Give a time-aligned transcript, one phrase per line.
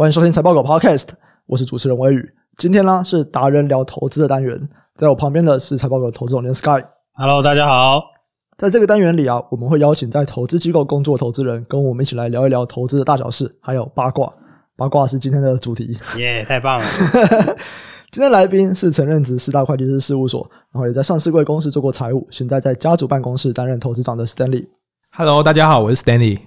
[0.00, 1.08] 欢迎收听财报狗 Podcast，
[1.44, 2.26] 我是主持人威宇。
[2.56, 4.58] 今天呢是达人聊投资的单元，
[4.96, 6.82] 在我旁边的是财报狗投资总监 Sky。
[7.16, 8.00] Hello，大家好。
[8.56, 14.32] 在这个单元里啊，我们会邀请在投资机构工作的投资人，跟我们一起来聊一聊投资的大小事，还有八卦。
[14.74, 15.88] 八卦是今天的主题。
[16.16, 16.84] 耶，yeah, 太棒了！
[18.10, 24.66] 今天来宾是曾任职四大会计师事务所，然后也在上市柜公司做过财务，现在在家族办公室担任投资长的 Stanley。
[25.10, 26.38] Hello，大家好，我是 Stanley。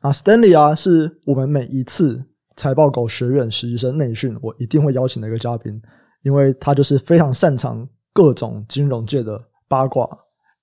[0.00, 2.24] 啊，Stanley 啊，是我们每一次
[2.60, 5.80] 财报狗学院实习生内训，我一定会邀请的一个嘉宾，
[6.22, 10.06] 因为他就是非常擅长各种金融界的八卦。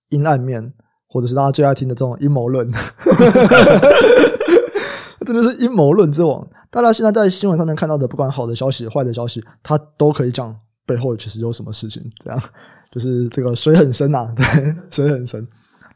[0.09, 0.73] 阴暗面，
[1.09, 2.65] 或者是大家最爱听的这种阴谋论，
[5.25, 6.47] 真的是阴谋论之王。
[6.69, 12.01] 大家现在在新闻上面看到的，不管好的消息、坏的消息，他都可以讲背后其实有什么事情。
[12.23, 12.41] 这样
[12.89, 14.45] 就是这个水很深呐、啊，对，
[14.89, 15.45] 水很深。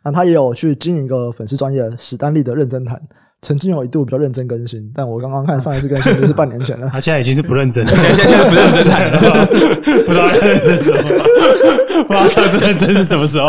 [0.03, 3.01] 那他也有去经营一个粉丝专业史丹利的认真谈。
[3.41, 6.87] 曾经有一度比较认真更新，但我刚刚看上一次更新就是半年前了。
[6.93, 9.45] 他现在已经是不认真了， 现在现在不认真了，
[10.05, 11.01] 不知道认真什么，
[12.05, 13.47] 不知道上次认真是什么时候。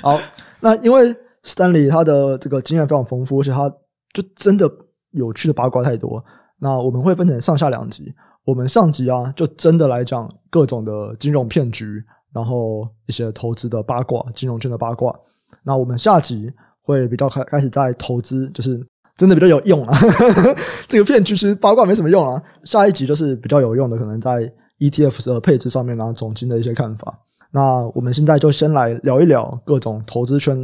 [0.00, 0.20] 好，
[0.60, 3.68] 那因为 Stanley 他的这个经验非常丰富，而且他
[4.14, 4.70] 就真的
[5.10, 6.24] 有趣的八卦太多。
[6.60, 8.14] 那我们会分成上下两集。
[8.44, 11.84] 我们上集啊，就真的来讲各种的金融骗局，
[12.32, 15.12] 然后一些投资的八卦、金融圈的八卦。
[15.64, 16.52] 那我们下集。
[16.88, 18.80] 会比较开开始在投资，就是
[19.16, 19.98] 真的比较有用啊。
[20.88, 22.42] 这个骗局其实八卦没什么用啊。
[22.62, 27.18] 下一集就是比较有用的，可能在 ETF 的配置上面啊，总经的一些看法。
[27.50, 30.56] 那我们现在就先来聊一聊各种投资圈，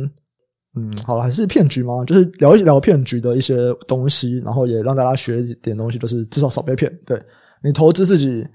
[0.76, 2.04] 嗯，好了，还是骗局吗？
[2.04, 6.90] 就是聊一聊骗局的一些东西，然后也让大家学一点东西，就是至少少被骗。
[7.06, 7.20] 对，
[7.62, 8.46] 你投资自己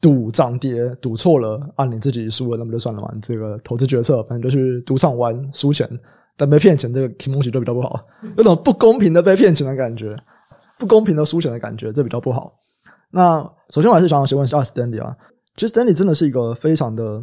[0.00, 3.12] 赌涨跌，赌错了啊，你自己输了，那么就算了嘛。
[3.22, 5.88] 这个投资决策，反正就去赌场玩，输钱。
[6.40, 8.00] 但被骗钱这个题目就比较不好，
[8.38, 10.16] 有种不公平的被骗钱的感觉，
[10.78, 12.50] 不公平的输钱的感觉，这比较不好。
[13.10, 15.14] 那首先我还是想要先问一下 Stanley 啊，
[15.54, 17.22] 其实 Stanley 真的是一个非常的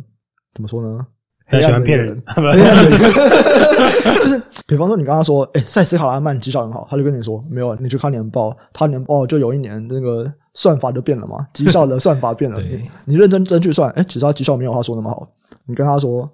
[0.54, 1.08] 怎么说呢？
[1.48, 2.16] 很喜欢骗人
[4.22, 12.62] 就是比方说你刚刚说，哎，塞斯卡拉曼绩效很好，他就跟你说没有，你去看年报，他年报就有一年那个算法就变了嘛，绩效的算法变了，
[13.06, 15.28] 你认真真去算，哎，其实他绩效没有他说那么好，
[15.66, 16.30] 你跟他说。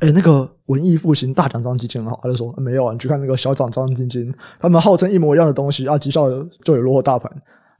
[0.00, 6.28] 哎，那个文艺复兴大奖章基金很好，他就说没有啊，你去看那个小奖章基金，他们号称一模一样的东西啊，绩效
[6.64, 7.30] 就有落后大盘。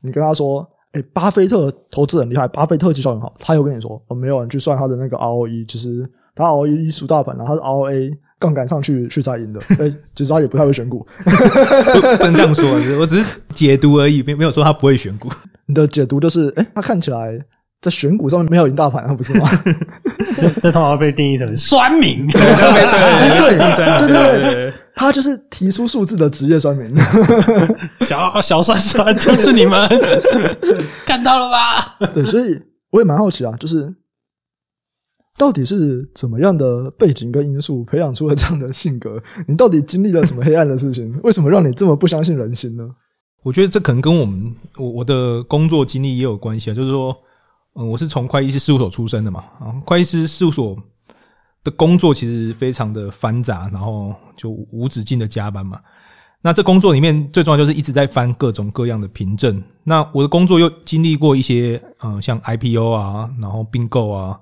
[0.00, 9.60] 你跟他说，哎，巴菲特投资很厉害，巴菲特绩效很好，他又跟你说，哦，没有啊，你去算他的那个 ROE，其实他 ROE 输大盘了，他是 ROA 杠杆上去去才赢的。
[9.78, 12.68] 哎，其实他也不太会选股，不能这样说，
[13.00, 15.28] 我只是解读而已，没没有说他不会选股。
[15.66, 17.44] 你的解读就是，哎，他看起来。
[17.84, 19.46] 在选股上面没有赢大盘啊，不是吗？
[20.38, 22.78] 这这通常被定义成酸民， 对对
[23.36, 26.90] 对对对对，他就是提出数字的职业酸民，
[28.00, 29.86] 小小酸酸就是你们
[31.04, 31.98] 看到了吧？
[32.14, 32.58] 对，所以
[32.90, 33.94] 我也蛮好奇啊，就是
[35.36, 39.22] 到底是怎么样的背景跟因素培养出了这样的性格？
[39.46, 41.20] 你到底经历了什么黑暗的事情？
[41.22, 42.88] 为什么让你这么不相信人心呢？
[43.42, 47.14] 我觉得这可能跟我们我我的工作经历也有关系啊，就是说。
[47.76, 50.76] 嗯，我是从会计师事务所出身的嘛，啊，会计师事务所
[51.64, 55.80] 的工作其实非常的繁杂，然后就无止境的加班嘛。
[56.40, 59.60] 那这工作里面最重要就是一直在翻各种各样的凭证。
[59.82, 64.38] 那我的工作又经历过一些，嗯，像 IPO 啊，然后并购啊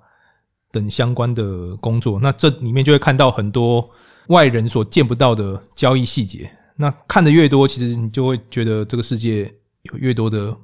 [0.70, 2.18] 等相关的工作。
[2.20, 3.88] 那这里面就会看到很多
[4.26, 6.50] 外人所见不到的交易细节。
[6.76, 9.44] 那看得越多，其实你就会觉得这个世界
[9.84, 10.54] 有越多的。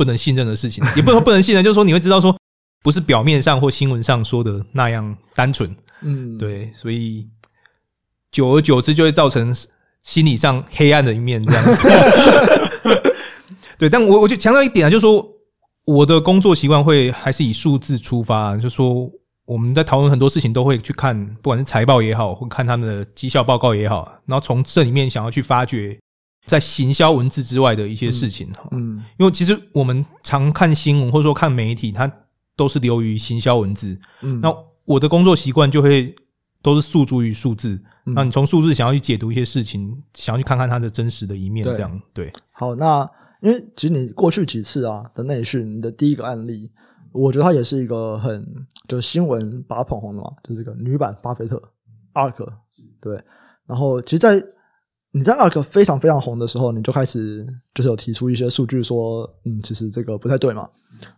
[0.00, 2.34] 不能信任的事情， 也不能说不能信任，就是说你会知道说，
[2.82, 7.28] 不是表面上或新闻上说的那样单纯，嗯，对，所以
[8.32, 9.54] 久而久之就会造成
[10.00, 13.12] 心理上黑暗的一面这样子。
[13.76, 15.28] 对，但我我就强调一点啊，就是说
[15.84, 19.06] 我的工作习惯会还是以数字出发，就是说
[19.44, 25.98] 我们在讨论很多事情都会去看，不管是财报也好，或看他们的绩效报告也好，然后从这里面想要去发掘。
[26.46, 32.10] 在行销文字之外的一些事情，嗯，嗯，因为其实我们常看新闻或者说看媒体，它
[32.56, 34.52] 都是流于行销文字，嗯，那
[34.84, 36.14] 我的工作习惯就会
[36.62, 42.32] 都是诉诸于数字，嗯，那你从数字想要去解读一些事情，想要去看看它的真实的一面，这样对，对。
[42.52, 43.08] 好，那
[43.42, 46.70] 因为其实你过去几次啊的内训，你的第一个案例，
[47.12, 48.44] 我觉得它也是一个很
[48.88, 51.62] 就是新闻把它捧红的嘛，就是这个女版巴菲特
[52.14, 52.46] ，ARK，
[53.00, 53.18] 对，
[53.66, 54.42] 然后其实，在
[55.12, 60.68] 你在 ARK 非常非常红的时候，你就开始就是有提出一些数据说，嗯，其实这个不太对嘛。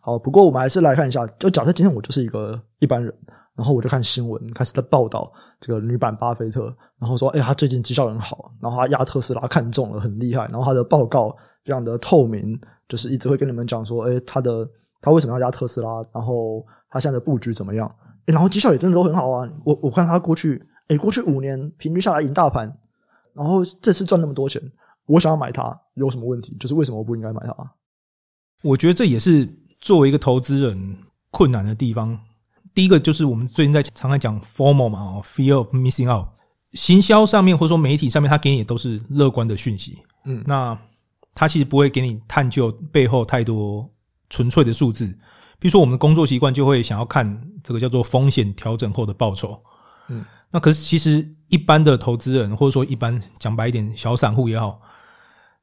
[0.00, 3.12] 好，不过我们还是来看一下，就假设今天我就是一个一般人，
[3.54, 5.30] 然后我就看新闻，开始在报道
[5.60, 14.66] 这个女版巴菲特，然后说，哎，他最近绩效很好，然后他压特斯拉看中了，很厉害，然后他的报告非常的透明，就是一直会跟你们讲说，哎，他的
[15.02, 17.86] 他为什么要压特斯拉，然后他现在的布局怎么样，
[18.26, 22.72] 哎，然后绩效也真的都很好啊，我我看他过去，哎，过去五年平均下来赢大盘，
[23.34, 24.60] 然后这次赚那么多钱，
[25.06, 26.56] 我想要买它有什么问题？
[26.58, 27.72] 就是为什么我不应该买它？
[28.62, 29.48] 我觉得这也是
[29.80, 30.96] 作为一个投资人
[31.30, 32.18] 困难的地方。
[32.74, 36.28] 第一个就是我们最近在常常讲 formal 嘛，哦，Fear of Missing Out，
[36.72, 40.78] 行销上面或者说媒体上面，他给你的都是乐观的讯息，嗯，那
[41.34, 43.90] 他其实不会给你探究背后太多
[44.30, 45.06] 纯粹的数字。
[45.58, 49.60] 比如说，我们的工作习惯就会想要看这个叫做风险调整后的报酬，
[50.08, 54.80] 嗯，那可是其实一般的投资人或者说一般讲白一点小散户也好，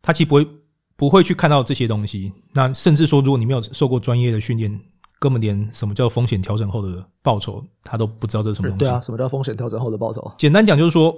[0.02, 0.48] 他其实不会
[0.96, 2.32] 不会去看到这些东西。
[2.54, 4.80] 那甚至说，如果你没有受过专业的训练。
[5.22, 8.86] 根本连什么叫风险调整后的报酬，他都不知道这是什么东西。
[8.86, 10.32] 对啊，什么叫风险调整后的报酬？
[10.38, 11.14] 简单讲就是说，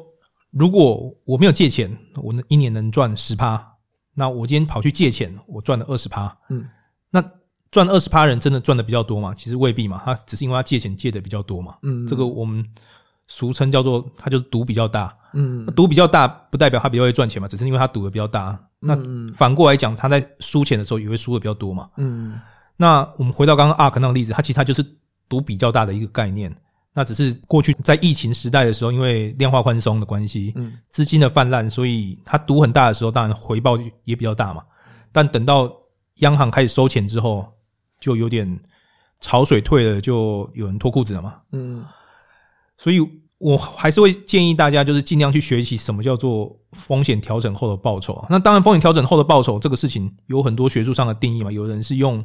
[0.50, 3.64] 如果我没有借钱，我一年能赚十趴，
[4.16, 6.36] 那我今天跑去借钱，我赚了二十趴。
[6.50, 6.66] 嗯，
[7.12, 7.24] 那
[7.70, 9.36] 赚二十趴人真的赚的比较多嘛？
[9.36, 11.78] 其实未必嘛，他只是因为他借钱借的比较多嘛。
[11.84, 12.66] 嗯，这个我们
[13.32, 15.16] 俗称叫做他就是赌比较大。
[15.34, 18.60] 嗯，赌比较大不代表他比较会赚钱嘛，只是因为他赌的比较大。
[18.78, 18.98] 那
[19.34, 21.90] 反过来讲，他在输钱的时候也会输的比较多嘛。
[21.96, 22.38] 嗯。
[22.76, 24.84] 那我们回到刚刚 ARK 那个例子，它其实它就是
[25.30, 26.54] 赌比较大的一个概念。
[26.94, 34.62] 那只是过去在疫情时代的时候，因为量化宽松的关系，嗯，资金的泛滥，所以它赌很大的时候，当然回报也比较大嘛。
[35.14, 35.72] 但等到
[36.16, 37.48] 央行开始收钱之后，
[38.02, 38.60] 就有点
[39.22, 41.36] 潮水退了，就有人脱裤子了嘛。
[41.54, 41.86] 嗯，
[42.78, 43.00] 所以
[43.42, 48.24] 我还是会建议大家，就是尽量去学习什么叫做风险调整后的报酬。
[48.30, 52.24] 那当然，风险调整后的报酬这个事情有很多学术上的定义嘛，有人是用。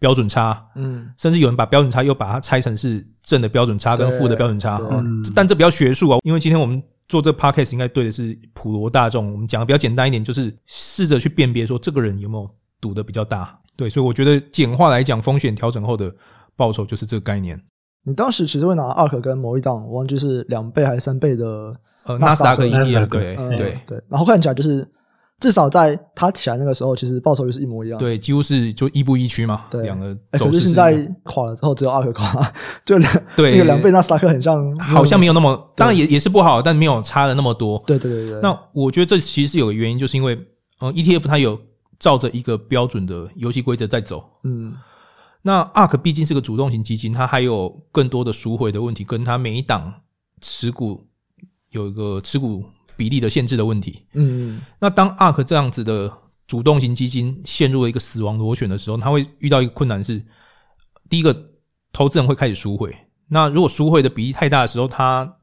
[0.00, 6.18] 标准差，嗯，甚至有人把标准差又把它拆成是正的标准差跟负的标准差，嗯，但这比较学术啊。
[6.22, 13.54] 因为今天我们做这个 podcast 应该对的是普罗大众，我们讲的比较简单一点，就是试着去辨别说这个人有没有赌的比较大。
[13.76, 16.10] 对，所以我觉得简化来讲，风险调整后的
[16.56, 17.62] 报酬就是这个概念。
[18.04, 21.74] 你当时其实会拿 ARK 跟某一档，我忘记是两倍还是三倍的
[22.04, 24.86] 呃纳斯达克 ETF，对对对，然后看起来就是。
[25.40, 27.98] 至少在它起来那个时候，其实报酬率是一模一样。
[27.98, 29.62] 对，几乎是就一步一趋嘛。
[29.70, 30.14] 对，两个。
[30.32, 32.52] 哎，可是现在垮了之后，只有 ARK 垮，
[32.84, 37.82] 就两 对那个两倍纳斯达克很像，好像没有那么，当然也也是不好，但没有差了那么多。
[37.86, 38.40] 对对对对。
[38.42, 40.38] 那我觉得这其实是有个原因，就是因为
[40.80, 41.58] 呃 ETF 它有
[41.98, 44.22] 照着一个标准的游戏规则在走。
[44.44, 44.74] 嗯。
[45.42, 50.02] 那 ARK 毕竟是个主动型基金，它还有更多的赎回的问题，跟它每一档
[50.40, 51.06] 持股
[51.70, 52.64] 有一个持股。
[52.96, 56.12] 比例的限制的问题，嗯，那当 ARK 这样子的
[56.46, 60.22] 主动型基金陷入了一个死亡螺旋的时候，它会遇到一个困难是，
[61.08, 61.34] 第一个，
[61.94, 62.94] 投资人会开始赎回。
[63.26, 65.34] 那如果赎回的比例太大的时候，它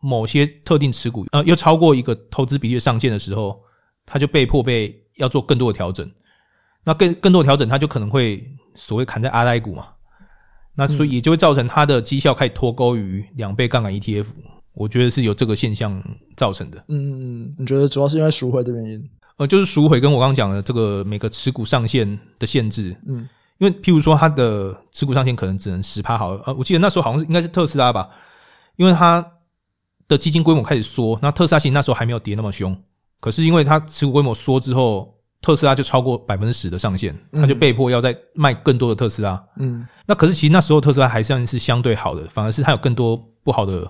[0.00, 3.58] 某些特定持股呃又超过一个投资比例的上限的时候，
[4.04, 6.06] 它就被迫被要做更多的调整。
[6.84, 8.46] 那更更多的调整，它就可能会
[8.76, 9.88] 所谓砍在阿呆股嘛。
[10.74, 14.26] 那所以也就会造成它的绩效开始脱钩于两倍杠杆 ETF。
[14.74, 16.02] 我觉得是有这个现象
[16.36, 16.84] 造成的。
[16.88, 19.10] 嗯，你觉得主要是因为赎回的原因？
[19.38, 22.06] 呃，就是赎回跟我刚刚讲的这个每个持股上限
[22.38, 22.94] 的限制。
[23.06, 23.26] 嗯，
[23.56, 26.42] 因为譬如说它的持股上限可能只能十趴好了。
[26.44, 28.10] 呃，我记得那时候好像是应该是特斯拉吧，
[28.76, 29.26] 因为它
[30.06, 32.76] 的基金规模开始缩，那特斯拉其实那时候还没有跌那么凶。
[33.18, 35.15] 可是因为它持股规模缩之后，
[35.46, 39.40] 特斯拉就超过百分之十的上限，它就被迫要再卖更多的特斯拉。
[39.58, 43.88] 嗯，那可是其实那时候特斯拉还算是相对好的，反而是它有更多不好的。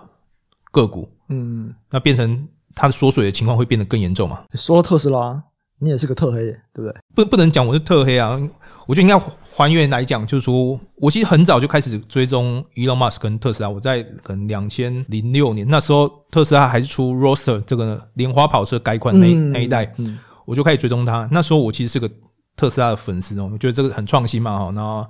[0.72, 4.42] 个股，嗯，那变成它的缩水的情况会变得更严重嘛？
[4.52, 5.42] 说到特斯拉，
[5.78, 6.94] 你也是个特黑，对不对？
[7.14, 8.38] 不，不能讲我是特黑啊。
[8.86, 13.70] 我觉得应该还原来讲，就是说我其实很早就开始追踪 Elon Musk 跟特斯拉。
[13.70, 19.90] 我在可能两千零六年那时候，特斯拉还是出 Roadster 这个莲花跑车改款那那一代，
[20.46, 21.28] 我就开始追踪他。
[21.30, 22.10] 那时候我其实是个
[22.56, 24.58] 特斯拉的粉丝哦，我觉得这个很创新嘛。
[24.58, 25.06] 哈，那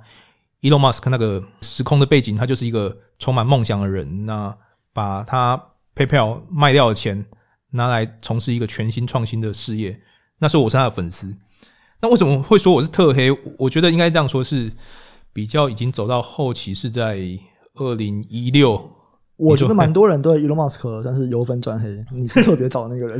[0.61, 4.25] Elon Musk 那个时空的背景，他就是一个充满梦想的人。
[4.25, 4.53] 那
[4.91, 5.63] 把他
[5.95, 7.25] PayPal 卖掉的钱
[7.69, 9.97] 拿来从事一个全新创新的事业，
[10.39, 11.33] 那时候我是他的粉丝。
[12.01, 13.29] 那为什么会说我是特黑？
[13.57, 14.71] 我觉得应该这样说，是
[15.31, 17.19] 比较已经走到后期，是在
[17.75, 18.96] 二零一六。
[19.37, 23.19] 我觉得蛮多人对 Elon Musk，但是由粉转黑，你是特别早的那个人，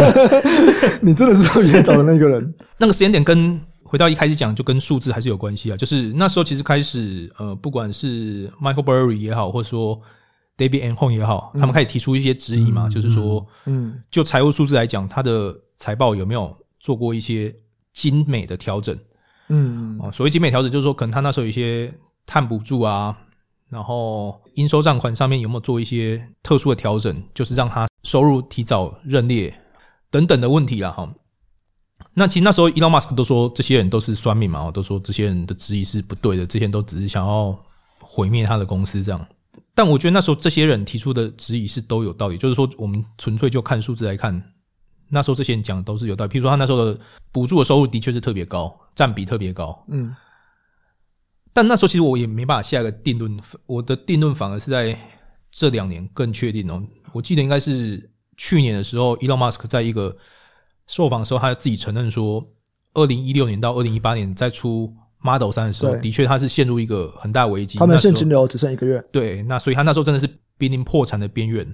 [1.00, 2.54] 你真的是特别早的那个人。
[2.76, 5.76] 那个时间点跟回到一开始讲，就跟数字还是有关系啊。
[5.76, 10.00] 就是那时候其实开始，呃，不管是 Michael Burry 也好，或者说
[10.58, 17.54] David Einhorn 也好，他们开始提出一些质疑嘛，嗯、就是说，嗯，就财务数字来讲，他的财报有没有做过一些
[17.94, 18.94] 精美的调整？
[19.48, 21.92] 嗯，啊，所谓精美调整，就是说，可能他那时候有一些
[22.26, 23.16] 碳补助啊，
[23.70, 29.56] 然后应收账款上面有没有做一些特殊的调整，就是让他收入提早认列
[30.10, 30.90] 等等的问题啦。
[30.90, 31.08] 哈。
[32.12, 37.56] 那其实那时候，Elon Musk 都说这些人都是酸命嘛，都说这些人的质疑是不对的，这些人都只是想要
[38.00, 39.26] 毁灭他的公司这样。
[39.74, 44.42] 但我觉得那时候这些人提出的质疑是都有道理，就是说我们纯粹就看数字来看，
[45.08, 46.32] 那时候这些人讲的都是有道理。
[46.32, 46.98] 譬如说他那时候的
[47.30, 50.14] 补助的收入的确是特别高，占比特别高，嗯。
[51.52, 54.96] 但那时候其实我也没办法下一个定论，我的定论反而是在
[55.50, 56.82] 这两年更确定哦。
[57.12, 60.16] 我记得应该是去年的时候，Elon Musk 在一个
[60.86, 62.46] 受访的时候，他自己承认说，
[62.94, 67.78] 二零一六年到二零一八年在出 Model 三的时候，的确他是陷入一个很大危机。
[67.78, 69.04] 他们现金流只剩一个月。
[69.10, 71.66] 对，那所以他那时候真的是濒临破产的边缘。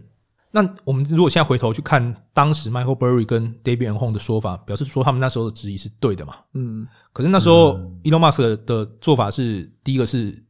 [0.50, 6.34] 那我们如果现在回头去看当时 Michael Burry 跟 David Einhorn 的说法，表示说他们那时候的质疑是对的嘛？
[6.54, 6.86] 嗯。
[7.12, 10.42] 可是那时候 Elon Musk 的做法是，第一个是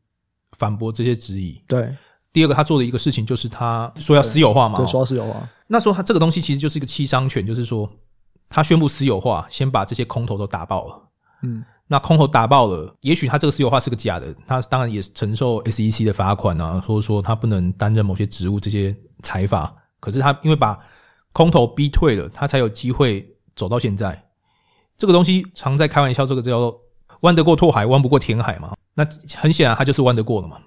[0.58, 1.92] 反驳这些质疑，对。
[2.32, 5.48] 第二个他做的一个事情就是他说要私有化嘛，对，说要私有化。
[5.66, 7.90] 那时候他这个东西其实就是一个七伤拳，就是说
[8.48, 11.08] 他宣布私有化，先把这些空头都打爆了。
[11.42, 11.64] 嗯。
[11.88, 19.74] 那空头打爆了，也许他这个私有化是个假的，他当然也承受 SEC 的罚款啊，或者说他不能担任某些职务这些裁罚。
[20.00, 20.78] 可是他因为把
[21.32, 24.24] 空头逼退了，他才有机会走到现在。
[24.96, 26.80] 这个东西常在开玩笑，这个叫做
[27.20, 28.74] “弯得过拓海，弯不过填海”嘛。
[28.94, 30.58] 那很显然，他就是弯得过了嘛。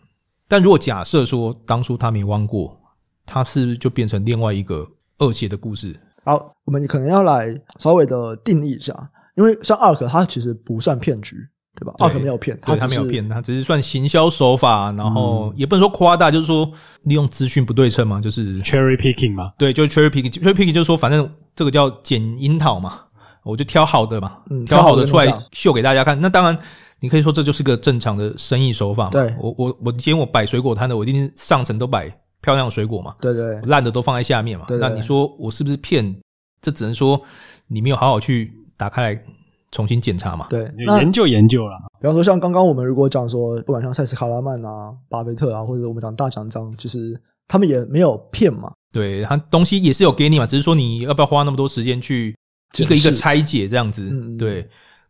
[0.48, 2.80] 但如果假设说当初他没弯过，
[3.26, 4.88] 他是不是就变成另外一个
[5.20, 6.00] 恶邪的故事？
[6.24, 7.48] 好，我们可能要来
[7.80, 11.36] 稍微的定义一下，因为像 ARK，它其实不算骗局。
[11.80, 16.70] 对吧？ARK 没有骗，他没有骗，他只是算行销手法，然后也不能说夸大，就是说
[17.04, 19.54] 利用资讯不对称嘛，就是 cherry picking 嘛。
[19.58, 23.00] 对，就是 cherry picking，cherry picking 就是说，反正这个叫捡樱桃嘛，
[23.44, 26.20] 我就挑好的嘛，挑好的出来秀给大家看。
[26.20, 26.58] 那当然，
[27.00, 29.10] 你可以说这就是个正常的生意手法嘛。
[29.12, 32.10] 对，我我我今天我摆水果摊的，我一定上层都摆
[32.42, 33.16] 漂亮的水果嘛。
[33.22, 34.66] 对对，烂的都放在下面嘛。
[34.70, 36.14] 那你说我是不是骗？
[36.62, 37.22] 这只能说
[37.68, 39.24] 你没有好好去打开来。
[39.72, 40.48] 重新检查嘛？
[40.50, 40.68] 对，
[41.00, 41.78] 研究研究了。
[42.02, 47.16] 比方说，像刚刚我们如果讲说，不管像塞斯·卡拉曼啊、巴菲特啊，或者我们讲大奖章，其实
[47.48, 48.72] 他们也没有骗嘛。
[48.92, 52.36] 对，他东西也是有给你嘛，只是说你要不要花那么多时间去
[52.80, 54.10] 一个一个拆解这样子。
[54.38, 54.64] 对，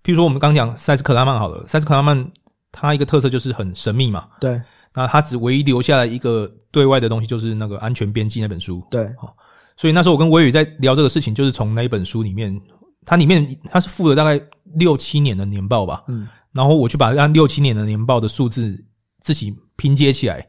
[0.03, 2.29] 譬如说我们刚讲塞斯·卡拉曼好了，塞斯·卡拉曼
[2.71, 4.25] 他一个特色就是很神秘嘛。
[4.41, 4.61] 对，
[4.93, 8.83] 那他只唯一留下来一个对外的东西，就是那个《安全边际》那本书。
[8.91, 9.33] 对，好，
[9.77, 12.59] 所以那时候我跟微宇在聊这个事情，就是从那一本书里面。
[13.09, 14.39] 它里面它是附了大概
[14.75, 18.85] 六七年的年报吧，嗯，然后我去把按六七年的年报的数字
[19.19, 20.47] 自己拼接起来，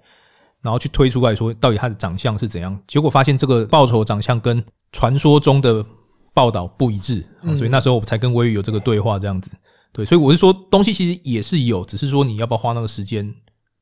[0.60, 4.62] 然后去推出来说到底它的长相是怎样，结果发现这个报酬长相跟
[4.92, 5.82] 传说中的
[6.34, 7.26] 报道不一致，
[7.56, 9.50] 所以那时候我才跟微宇有这个对话这样子，
[9.90, 13.34] 对，所以我是说东西其实也是有，只是说你要不要花那个时间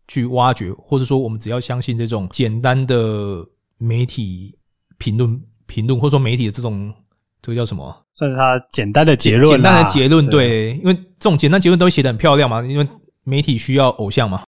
[0.06, 3.44] 去挖掘，或者说我们只要相信这种简单的
[3.76, 4.56] 媒体
[4.99, 6.94] 评论评论，或者说媒体的这种。
[7.40, 7.97] 这个叫什么？
[8.18, 9.48] 算是他简单的结论。
[9.48, 12.60] 简单的结论，对，因为这种简单结论都会写的很漂亮嘛。
[12.62, 12.88] 因为
[13.22, 14.42] 媒体需要偶像嘛，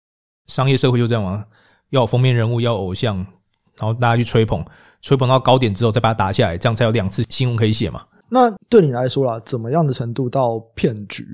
[0.46, 1.44] 商业社会就这样嘛，
[1.90, 3.16] 要有封面人物，要有偶像，
[3.76, 4.64] 然后大家去吹捧，
[5.02, 8.02] 吹捧到高点之后再把它打下来，这样才有两次新闻可以写嘛。
[8.30, 11.26] 那对你来说啦，怎么样的程度到骗局？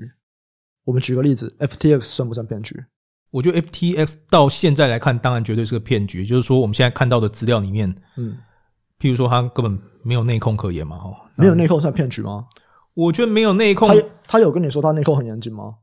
[0.83, 2.83] 我们举个例子，FTX 算不算骗局？
[3.31, 6.25] 我觉得 FTX 到现在来看，当然绝对是个骗局。
[6.25, 8.37] 就是说，我们现在看到的资料里面，嗯，
[8.99, 9.79] 譬如说，他根本。
[10.07, 10.99] 没有内控可言嘛？
[10.99, 12.45] 哈，没有内控算骗局吗？
[12.93, 13.89] 我觉得没有内控。
[13.89, 13.95] 他
[14.27, 15.75] 他有跟你说他内控很严谨吗？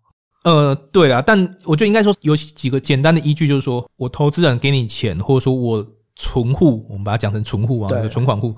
[0.44, 8.56] 呃，对啊，但我觉得应该说有几个简单的依据，就是说我投资人给你钱，或者说我存户，我们把它讲成存户啊，对存款户，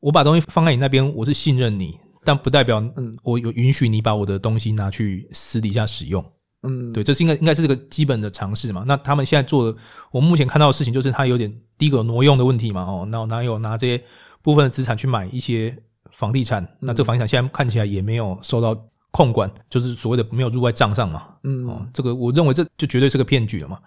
[0.00, 6.24] 我把东西放在你那边，我是信任你，但不代表嗯，我有允许你把我的东西拿去私底下使用。
[6.62, 8.82] 嗯，对，这是应该应该是这个基本的常识嘛。
[8.86, 9.78] 那他们现在做的，
[10.10, 12.82] 我们目前看到的事情就是他有点第一个挪用的问题嘛。
[12.82, 14.02] 哦，那哪有拿这些？
[14.42, 15.74] 部分的资产去买一些
[16.14, 18.76] 房地产，那这个房地产现在看起来也没有受到
[19.10, 21.24] 控管，就是所谓的没有入在账上嘛。
[21.42, 23.78] 嗯，哦，这个我认为这就绝对是个骗局了嘛。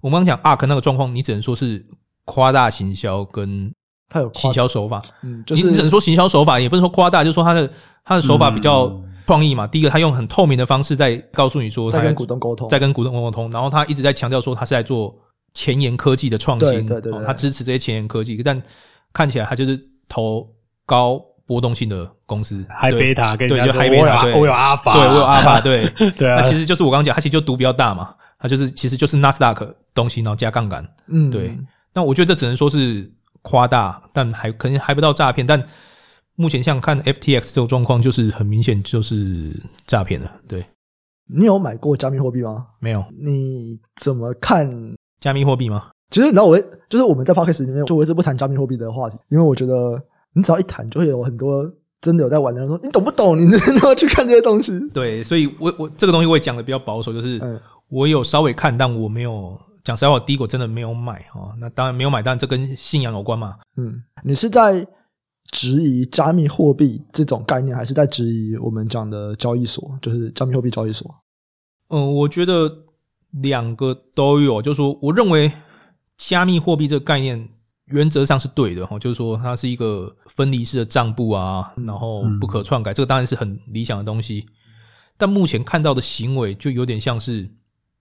[0.00, 1.84] 我们刚刚讲 ARK 那个状况，你只能说是
[2.24, 3.72] 夸大行销跟
[4.08, 7.70] 他有行销手法，嗯，就是你只能说行销手法，也不能说夸大，就是说他的
[8.04, 8.92] 他的手法比较
[9.26, 9.66] 创意嘛。
[9.66, 15.16] 第一个，他用很透明的方式在告诉你说，在跟股东沟通，在跟股东沟通，然后他一直在强调说他是在做
[15.54, 18.60] 前沿科技的创新，对对对，他支持这些前沿科技，但
[19.12, 19.88] 看起来他就是。
[20.10, 20.48] 投
[20.86, 31.58] 高波动性的公司，High Beta 跟人家说，我有我有阿法，对我有阿法，对对啊，那其实就是我刚刚讲，它其实就赌比较大嘛，它就是其实就是纳斯达克东西，然后加杠杆，嗯，对。
[31.94, 35.46] 那我觉得这只能说是夸大，但还可能还不到诈骗。
[35.46, 35.60] 但
[36.36, 39.50] 目前像看 FTX 这种状况，就是很明显就是
[39.86, 40.30] 诈骗了。
[40.46, 40.62] 对，
[41.26, 42.66] 你有买过加密货币吗？
[42.78, 43.02] 没有。
[43.18, 44.70] 你怎么看
[45.18, 45.88] 加密货币吗？
[46.10, 50.00] 其实你知道我会，就是我们在 Podcast 里面就我一直不谈加密货币的话题，因为我觉得
[50.38, 51.68] 你只要一谈，就会有很多
[52.00, 53.36] 真的有在玩的人说你懂不懂？
[53.36, 54.72] 你 真的要去看这些东西。
[54.94, 57.40] 对，所以我我这个东西我也讲的比较保守，就是
[57.88, 61.52] 我有稍微看，但我没有讲实话，我第一个真的没有买哦。
[61.58, 63.56] 那当然没有买，但这跟信仰有关嘛。
[63.76, 64.86] 嗯，你是在
[65.50, 71.12] 质疑加密货币这种概念，还是在质疑我们讲的交易所，就是加密货币交易所？
[71.88, 72.70] 嗯，我觉得
[73.40, 74.60] 两个都有。
[74.60, 75.50] 就是说，我认为
[76.18, 77.48] 加密货币这个概念
[77.90, 84.46] 原则上是对的哈，就是说它是一个分离式的账簿啊，然后不可篡改，这个当然是很理想的东西。
[85.16, 87.48] 但目前看到的行为就有点像是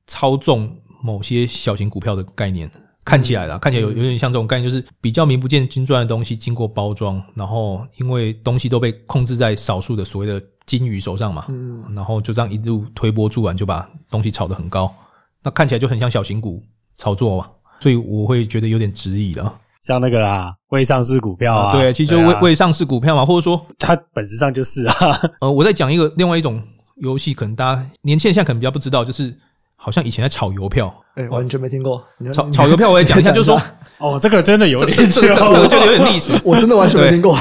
[0.06, 2.70] 操纵某些小型股票的概念。
[3.04, 14.94] 看起来啦，看起来有有点像这种概念，就是比较名不见经传的东西，经过包装，然后因为东西都被控制在少数的所谓的金鱼手上嘛，嗯，然后就这样一路推波助澜，就把东西炒得很高，
[15.42, 16.62] 那看起来就很像小型股
[16.98, 19.58] 操作嘛，所以我会觉得有点质疑了。
[19.88, 24.96] 像那个啦，未上市股票啊，啊对，其实就未未上市股票嘛，或者说它本质上就是啊，
[25.42, 26.62] 呃，我在讲一个另外一种
[26.98, 29.34] 游戏，可能大家年轻人现在可能比较不知道，就是。
[29.80, 32.04] 好像以前在炒邮票，哎、欸，完全没听过。
[32.34, 33.62] 炒炒邮票，我也讲一下，就是说，
[34.00, 37.38] 哦，这个真的有点，这个这个就有点历史， 我真的完全没听过。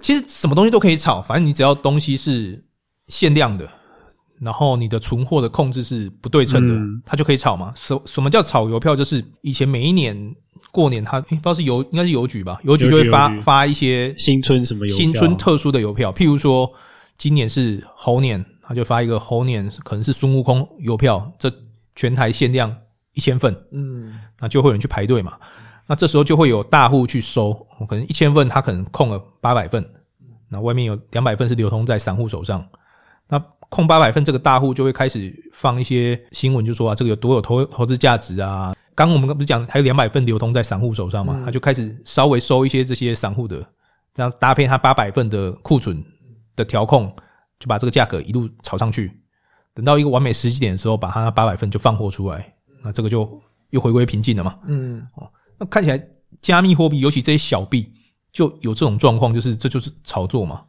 [0.00, 2.64] 其实什么东西都可以炒，反正你只要东西是
[3.08, 3.68] 限量的，
[4.40, 7.72] 然后你的存货的控制是不对称的，嗯、它就可以炒嘛。
[7.74, 8.94] 什什么叫炒邮票？
[8.94, 10.16] 就是以前每一年
[10.76, 16.70] 过年，他、欸、不知道是邮，应该是邮局吧，邮局就会发发一些新春什么邮票，新春特殊的邮票，譬如说
[17.16, 18.44] 今年是猴年。
[18.68, 21.48] 他就发一个猴年，可能是孙悟空邮票，这
[21.94, 22.76] 全台限量
[23.14, 25.34] 一千份，嗯，那就会有人去排队嘛。
[25.86, 27.54] 那这时候就会有大户去收，
[27.88, 29.88] 可能一千份他可能空了八百份，
[30.48, 32.66] 那外面有两百份是流通在散户手上。
[33.28, 38.74] 那空八百份，这个大户就会开始放一些新闻，就说啊，这个有多有投投资价值啊。
[38.96, 41.40] 刚我们不是讲还有两百份流通在散户手上嘛？
[41.44, 43.64] 他就开始稍微收一些这些散户的，
[44.12, 46.04] 这样搭配他八百份的库存
[46.56, 47.14] 的调控。
[47.58, 49.10] 就把这个价格一路炒上去，
[49.72, 54.58] 等到一个完美时机点的时候，把它八百份就放货出来，那这个就又回归平静了嘛。
[54.66, 55.98] 嗯，哦，那看起来
[56.42, 57.90] 加密货币，尤其这些小币，
[58.30, 60.64] 就有这种状况，就是这就是炒作嘛。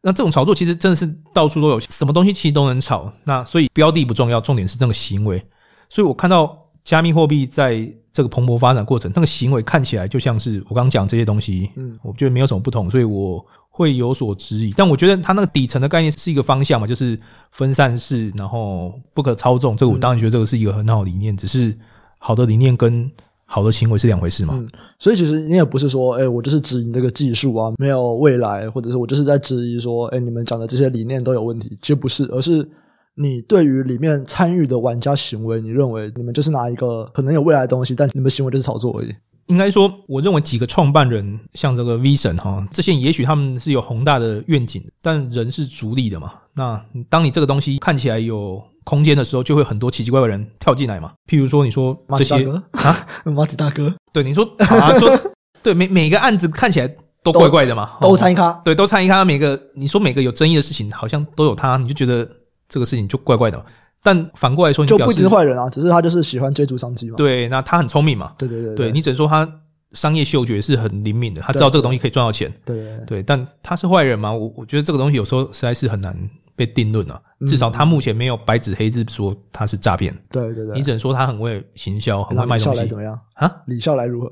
[0.00, 3.12] 那这种炒作其实真的是到处都有，什么东西其实都能炒。
[3.24, 5.44] 那所以标的不重要，重点是这个行为。
[5.88, 13.44] 所以我看到加密货币在这个蓬勃发展过程，那个行为看起来就像是我刚刚讲这些东西，嗯，我觉得没有什么不同，所以我。
[13.78, 17.20] 会有所质疑，但我觉得它那个底层的概念是一个方向嘛，就是
[17.50, 19.76] 分散式，然后不可操纵。
[19.76, 21.76] 这个我当然觉得这个是一个很好的理念，只是
[22.16, 23.06] 好的理念跟
[23.44, 24.54] 好的行为是两回事嘛。
[24.56, 24.66] 嗯，
[24.98, 31.76] 所以其实你也不是说，哎，我就是质疑这个技术啊，没有未来，或者是我就是在质疑说，哎，你们讲的这些理念都有问题。
[31.82, 32.66] 其实不是，而是
[33.16, 39.14] 你对于里面参与的玩家行为，你认为你们就是拿一个可能有未来的东西，但你们行为就是炒作而已。
[39.46, 46.32] 应该说，我认为几个创办人，像这个 V 神哈，这些也许他们是有宏大的愿景，但人是逐利的嘛。
[46.52, 51.12] 那当你这个东西看起来有空间的时候，就会很多奇奇怪怪的人跳进来嘛。
[51.30, 52.34] 譬如说，你说这些
[52.72, 55.08] 啊， 马吉大哥， 对，你说啊，说
[55.62, 59.24] 对，每每个案子看起来都怪怪的嘛，都参与咖，对，都参与咖。
[59.24, 62.28] 每个你说每个有争议的事情，好像都有他，你就觉得
[62.68, 63.64] 这个事情就怪怪的。
[64.02, 67.16] 但反过来说，你就不一定是坏人啊，只是他就是喜欢追逐商机嘛。
[67.16, 68.32] 对，那他很聪明嘛。
[68.38, 69.48] 对对对，对，对，你只能说他
[69.92, 72.52] 商业嗅觉是很灵敏的，他知道这个东西可以赚到钱。
[72.64, 74.32] 对对，对，对，对，但他是坏人吗？
[74.32, 76.16] 我我觉得这个东西有时候实在是很难
[76.54, 77.20] 被定论啊。
[77.48, 80.16] 至少他目前没有白纸黑字说他是诈骗。
[80.30, 82.86] 对对对，你只能说他很会行销，很会卖东西。
[82.86, 83.50] 怎么样啊？
[83.66, 84.30] 李笑来如何？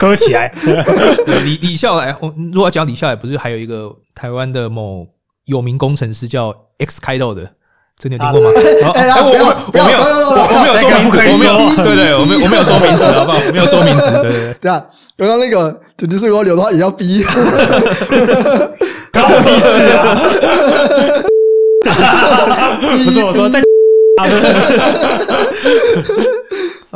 [0.00, 0.52] 搁起来。
[1.44, 5.06] 李李笑来，我如果要讲李笑来，不是还有一个台湾的某
[5.46, 7.48] 有名工程师叫 X 开头的？
[7.96, 8.50] 这你有听过吗？
[8.94, 11.54] 哎，我我我没有，我没有说名字，我没有，
[11.84, 13.38] 对对，我没我没有说名字，好不好？
[13.46, 14.68] 我没有说名字，对对对。
[14.68, 14.84] 啊，
[15.16, 17.22] 刚刚那个简直是如果留的话，也要逼，
[19.12, 20.18] 关我屁事啊！
[23.04, 23.62] 不是我说在，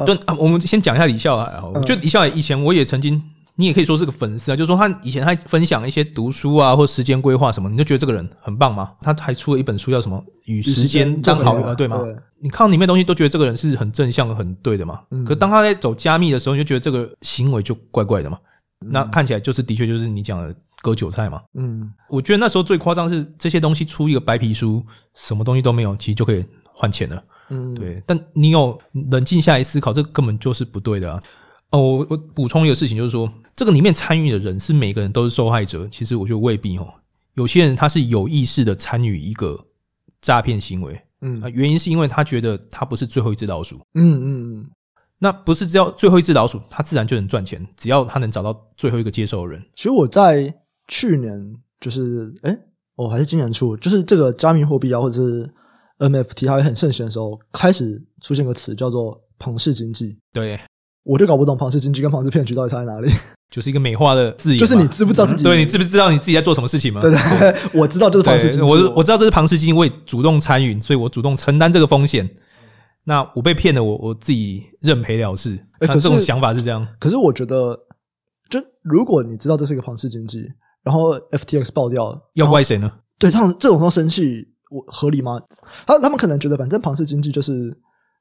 [0.05, 1.63] 对，我们先讲一下李笑来啊。
[1.73, 3.23] 我觉得李笑来以前我也曾经。
[3.61, 8.93] 你也可以说是个粉丝啊，就是说他以前他分享一些读书啊或时间规划什么，你就觉得这个人很棒吗？
[9.03, 11.99] 他还出了一本书叫什么《与时间当好友》，对吗？
[11.99, 15.01] 对你看到里面东西都觉得这个人是很正向的、很对的嘛。
[15.11, 18.39] 嗯、可当他在走加密的时候，你就觉得这个行为就怪怪的嘛。
[18.87, 21.43] 嗯、那看起来就是的确就是你讲的割韭菜嘛。
[21.55, 24.81] 嗯，我觉得那时候最夸张是这些东西出一个白皮书，
[25.17, 27.21] 什么东西都没有，其实就可以换钱了。
[27.51, 28.01] 嗯，对。
[28.07, 28.79] 但你有
[29.11, 31.21] 冷静下来思考，这根本就是不对的啊。
[31.71, 36.95] 哦，我我补充一个事情，就是说，这个里面参与的人是每个人都是受害者，其实我觉得未必哦。
[37.35, 39.59] 有些人他是有意识的参与一个
[40.21, 44.71] 诈骗行为，嗯，原因是因为他觉得他不是最后一只老鼠，嗯嗯嗯。
[45.19, 49.61] 那不是只要最后一只老鼠，它自然就能赚钱，只要它能找到最后一个接受的人。
[49.75, 50.55] 其实我在
[50.87, 52.57] 去年就是，哎，
[52.95, 55.53] 我还是今年初，就是这个加密货币啊，或者是
[55.99, 60.17] NFT 还很盛行的时候，开始出现个词叫做庞氏经济。
[60.33, 60.61] 对，
[61.09, 63.11] 我就搞不懂庞氏经济跟庞氏骗局到底差在哪里。
[63.51, 65.43] 就是一个美化的字眼，就是你知不知道自己？
[65.43, 67.01] 对，你知不知道你自己在做什么事情吗？
[67.01, 72.29] 对对，对，我知道这是庞氏经济，我我知道这是庞氏经济，我也主动参与，所以我主动承担这个风险。
[73.05, 75.59] 那我被骗了，我我自己认赔了事。
[75.81, 76.87] 哎，可是这种想法是这样。
[77.01, 77.75] 可是我觉得，
[78.51, 80.47] 就如果你知道这是一个庞氏经济，
[80.85, 82.93] 然后 FTX 爆掉了，要怪谁呢？
[83.19, 85.41] 对，这种这种时候生气，我合理吗？
[85.87, 87.75] 他他们可能觉得，反正庞氏经济就是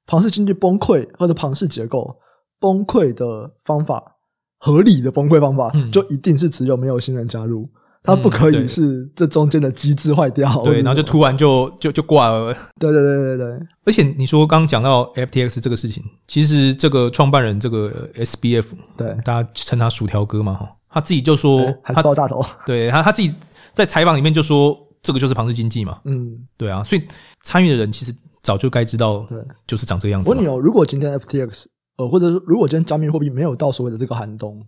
[0.06, 2.16] 庞氏经济崩溃或者庞氏结构
[2.60, 4.14] 崩溃的方法。
[4.60, 7.70] 合理的崩溃方法，就一定是只有没有新人加入，
[8.02, 10.64] 它不可以是这中间的机制坏掉，嗯。
[10.64, 12.52] 对，然后就突然就就就挂了。
[12.80, 13.68] 对对对对对。
[13.86, 18.66] 而且你说刚刚讲到 FTX 这个事情，其实这个创办人这个 SBF，
[18.98, 22.44] 对，大家称他薯条哥嘛哈，他自己就说还是爆大头。
[22.66, 23.32] 对他他自己
[23.76, 26.00] 在采访里面就说，这个就是庞氏经济嘛。
[26.06, 27.08] 嗯，对啊，所以
[27.44, 30.28] 参与的人其实早就该知道，对，就是长这个样子。
[30.32, 31.66] 我问你哦，如果今天 FTX
[31.98, 34.64] 呃，或者是如果今天加密货币没有到所谓的这个寒冬，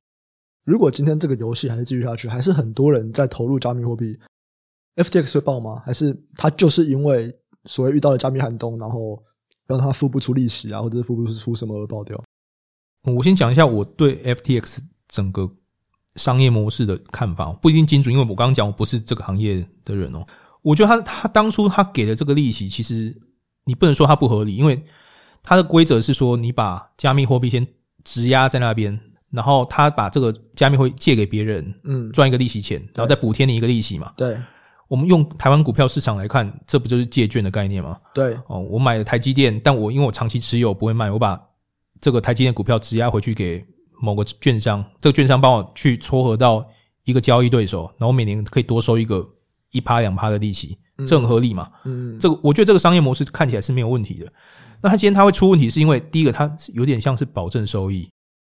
[0.65, 4.17] 如果今天这个游戏还是继续下去，还是很多人在投入加密货币
[4.95, 5.81] ，FTX 会爆吗？
[5.85, 7.31] 还是它就是因为
[7.65, 9.21] 所谓遇到了加密寒冬，然后
[9.67, 12.19] 让它付不出利息啊，或者是付不出什么而爆掉？
[13.03, 15.47] 我先讲一下我对 FTX 整个
[16.15, 20.25] 商业模式的看法，不一定精准，因为我刚刚讲我不是这个行业的人哦。
[20.63, 23.15] 我觉得他他当初他给的这个利息，其实
[23.65, 24.83] 你不能说他不合理，因为。
[25.49, 27.65] 它的规则是说，你把加密货币先
[28.03, 28.99] 质押在那边，
[29.31, 34.13] 然后他把这个加密货币借给别人，嗯，赚一个利息钱，然后再补贴你一个利息嘛。
[34.15, 34.37] 对，
[34.87, 37.97] 我们用台湾股票市场来看，这不就是借券的概念吗？
[38.13, 41.41] 对，哦，我买了台积电，但我因为我长期持有不会卖，我把
[41.99, 43.65] 这个台积电股票质押回去给
[43.99, 46.63] 某个券商，这个券商帮我去撮合到
[47.05, 49.27] 一个交易对手，然后每年可以多收一个
[49.71, 51.71] 一趴两趴的利息，这很合理嘛？
[51.85, 54.31] 嗯，这个我觉得这个商业模式看起来是没有问题的。
[54.81, 58.07] 那它今天它会出问题，是因为第一个，他有点像是保证收益。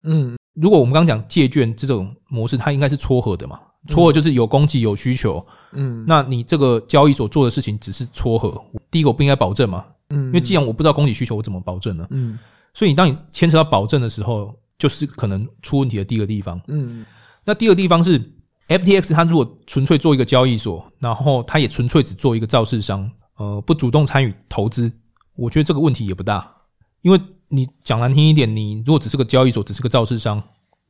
[0.04, 3.60] 嗯，如果我们刚刚讲借券这种模式，它应该是撮合的嘛？
[3.88, 5.46] 撮合就是有供给有需求。
[5.74, 8.60] 嗯，那你这个交易所做的事情只是撮合。
[8.90, 9.86] 第一个我不应该保证嘛？
[10.10, 12.08] 嗯，因为既然我不知道供给需求，我怎么保证呢？
[12.12, 12.38] 嗯，
[12.74, 16.60] 所以你当你牵扯到保证的时候，就是可能出问题的第一个地方。
[16.68, 17.06] 嗯，
[17.44, 18.20] 那第二个地方是
[18.68, 24.92] FTX，它如果纯粹做一个交易所，然后它也纯粹只做一个造市商，呃，不主动参与投资。
[25.36, 26.56] 我觉得这个问题也不大，
[27.02, 27.20] 因为
[27.50, 30.42] 你讲难听一点，你如果只是个交易所，只是个造市商，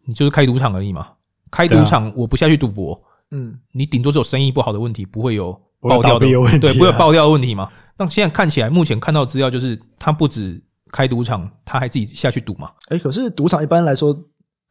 [0.05, 1.10] 你就是开赌场而已嘛。
[1.51, 2.99] 开赌场，我不下去赌博，
[3.31, 7.71] 嗯，你顶多只有生意不好的问题，不会有爆掉的问题，对，不会有爆掉的问题嘛。
[7.97, 12.71] 那现在看起来，目前看到资料就是，他不止开赌场，他还自己下去赌嘛。
[12.89, 14.13] 哎，可是赌场一般来说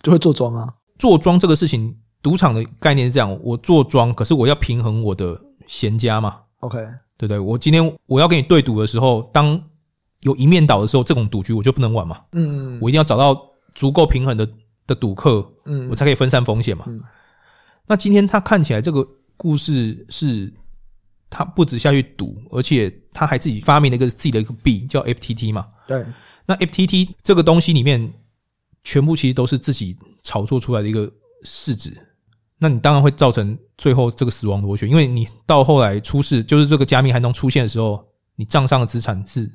[0.03, 0.69] 就会做庄啊。
[0.99, 6.41] 做庄这个事情，赌场的概念是这样：我做庄，可是我要平衡我的闲家嘛。
[6.61, 6.79] OK。
[7.17, 7.39] 对不对？
[7.39, 9.63] 我今天我要跟你对赌的时候，当
[10.21, 12.21] 有一面倒的时候，这种赌局我就不能玩嘛。
[12.33, 13.41] 嗯，我一定要找到
[13.75, 14.49] 足够平衡的
[14.87, 16.85] 的赌客，嗯，我才可以分散风险嘛。
[16.89, 17.01] 嗯，
[17.87, 20.53] 那今天他看起来这个故事是，
[21.29, 25.67] 他不止下去赌，而且他还自己发明了一个自己的一个币，叫 FTT 嘛。
[25.87, 26.05] 对，
[26.47, 28.13] 那 FTT 这个东西里面，
[28.83, 31.11] 全部其实都是自己炒作出来的一个
[31.43, 31.93] 市值。
[32.59, 38.03] 那你当然会造成最后这个死亡螺旋，因为你到后来出事，就是这个加密寒冬出现的时候，
[38.37, 39.51] 你账上的资产是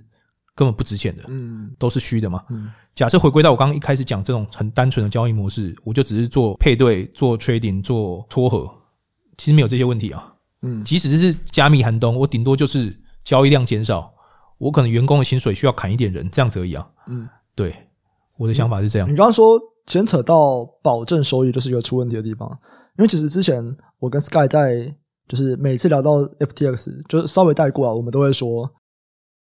[0.54, 2.44] 根本不值钱的，嗯，都是虚的嘛。
[2.50, 8.70] 嗯，假设回归到我刚刚一开始讲这种很单纯的交易模式，我就只是做配对、做 trading、做撮合，
[9.38, 10.34] 其实没有这些问题啊。
[10.62, 14.14] 嗯，即使是加密寒冬，我顶多就是交易量减少，
[14.58, 16.86] 我可能员工的薪水需要砍一点人，这样子而已啊。
[17.08, 17.74] 嗯，对，
[18.38, 19.10] 我的想法是这样。
[19.10, 19.58] 你刚刚说
[19.89, 22.49] 牵扯到保证收益，就是一个出问题的地方。
[22.97, 23.62] 因为其实之前
[23.99, 24.95] 我跟 Sky 在
[25.28, 28.69] 就是每次聊到 FTX，就稍微带过啊，我们都会说，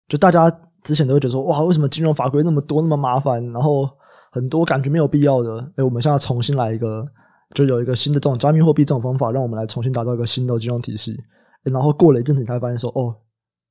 [0.07, 0.49] 就大家
[0.83, 3.87] 之前都会觉得说，哇，为什么金融法规那么多那么麻烦，然后
[4.31, 7.05] 很多感觉没有必要的，诶，我们现在重新来一个，
[7.53, 11.15] 就有一个新的这种加密货币这种方法，让我们来重新打造一个新的金融体系。
[11.63, 13.13] 然后过了一阵子，你才发现说，哦，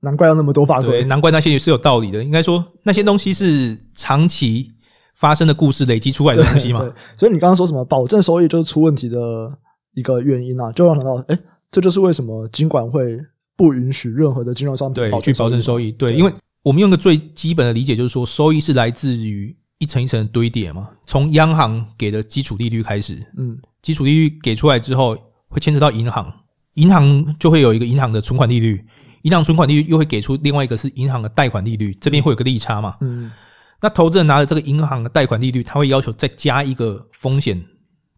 [0.01, 2.23] 难怪要那么多法规，难怪那些也是有道理的。
[2.23, 4.71] 应该说那些东西是长期
[5.17, 6.89] 发生的故事累积出来的东西嘛。
[7.17, 9.59] 所以你刚刚说什么保证收益就是出问题的。
[9.97, 11.39] 一个原因啊，就让想到，哎，
[11.71, 13.19] 这就是为什么金管会
[13.57, 15.91] 不允许任何的金融商品对去保证收益。
[15.91, 16.31] 对，因为
[16.63, 20.91] 我们用个最基本的理解，就是说，收益是来自于一层一层的堆叠嘛。
[21.07, 25.17] 从央行给的基础利率开始，嗯，基础利率给出来之后，
[25.49, 26.31] 会牵扯到银行，
[26.75, 28.85] 银行就会有一个银行的存款利率，
[29.23, 32.97] 银行存款利率又会给出另外一个是银行的贷款利率，这边会有个利差嘛。
[33.01, 33.33] 嗯，
[33.81, 37.63] 那投资人拿着这个银行的贷款利率，他会要求再加一个风险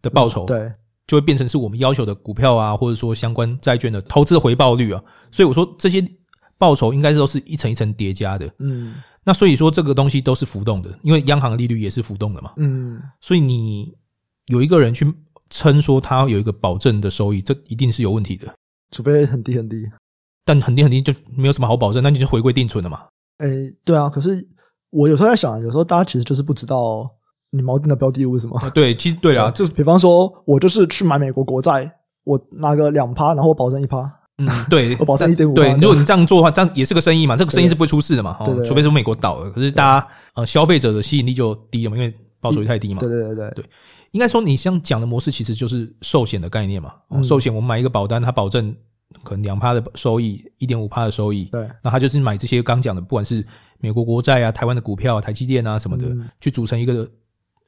[0.01, 0.71] 的报酬，嗯、对，
[1.07, 5.03] 就会变成是我们要求的股票啊，或者说相关债券的投资回报率啊。
[5.31, 6.03] 所以我说这些
[6.57, 8.49] 报酬应该是都是一层一层叠加的。
[8.59, 12.53] 嗯，那所以说这个东西都是浮动的，因为央行利率也是浮动的嘛。
[12.57, 13.93] 嗯，所以你
[14.47, 15.13] 有一个人去
[15.49, 18.53] 称说他有一个保证的收益，这一定是有问题的，
[18.91, 19.89] 除非很低很低。
[20.45, 23.03] 但很低很低就没有什么好保证，那你就回归定存了嘛。
[23.37, 24.47] 哎、欸，对啊，可是
[24.91, 27.09] 我有时候在想，有时候大家其实就是不知道
[27.51, 28.57] 你锚定的标的物是什么。
[28.59, 31.91] 啊、对，其实对啊， 就是比方说我就是去买美国国债，
[32.23, 33.99] 我拿个两趴，然后我保证一趴。
[34.37, 35.53] 嗯，对， 我保证一点五。
[35.53, 38.37] 对，如果你这样做的话，这样也是个生意嘛，这个生意是不会出事的嘛。
[38.45, 42.99] 对对对，除非说美国倒了，可是大家呃消费者的吸引力就低了嘛，因为报酬率太低嘛。
[42.99, 43.65] 对对对对对，
[44.11, 46.93] 应该说你像讲的模式其实就是寿险的概念嘛。
[47.23, 48.75] 寿险我们买一个保单，它保证。
[49.23, 51.45] 可能两趴的收益，一点五趴的收益。
[51.45, 53.45] 对，那他就是买这些刚讲的，不管是
[53.79, 57.09] 美国国债啊、台湾的股票啊、台积电啊什么的，嗯、去组成一个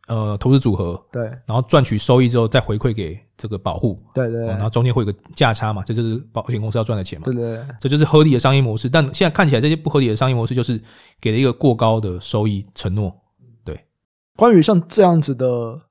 [0.07, 1.03] 呃投资组合。
[1.11, 4.01] 对，然后赚取收益之后再回馈给这个保护。
[4.13, 4.45] 对对。
[4.45, 7.25] 然后中间会有个价差嘛，这就是保险公司要赚的钱嘛。
[7.25, 8.87] 对对，对，这就是合理的商业模式。
[8.87, 10.81] 但现在看起来这些不合理的商业模式，就是
[11.19, 13.13] 给了一个过高的收益承诺。
[13.65, 13.85] 对，
[14.35, 15.81] 关于像这样子的，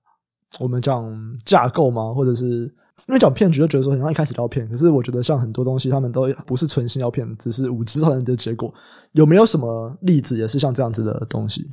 [0.61, 2.15] 我们讲架构吗？
[2.15, 2.73] 或者是？
[3.09, 8.73] 因为讲骗局就觉得说，好像一开始就要骗，可是我觉得像很多东西，他们都不是存心要骗，只是无知造成的结果。
[9.13, 11.71] 有没有什么例子也是像这样子的东西？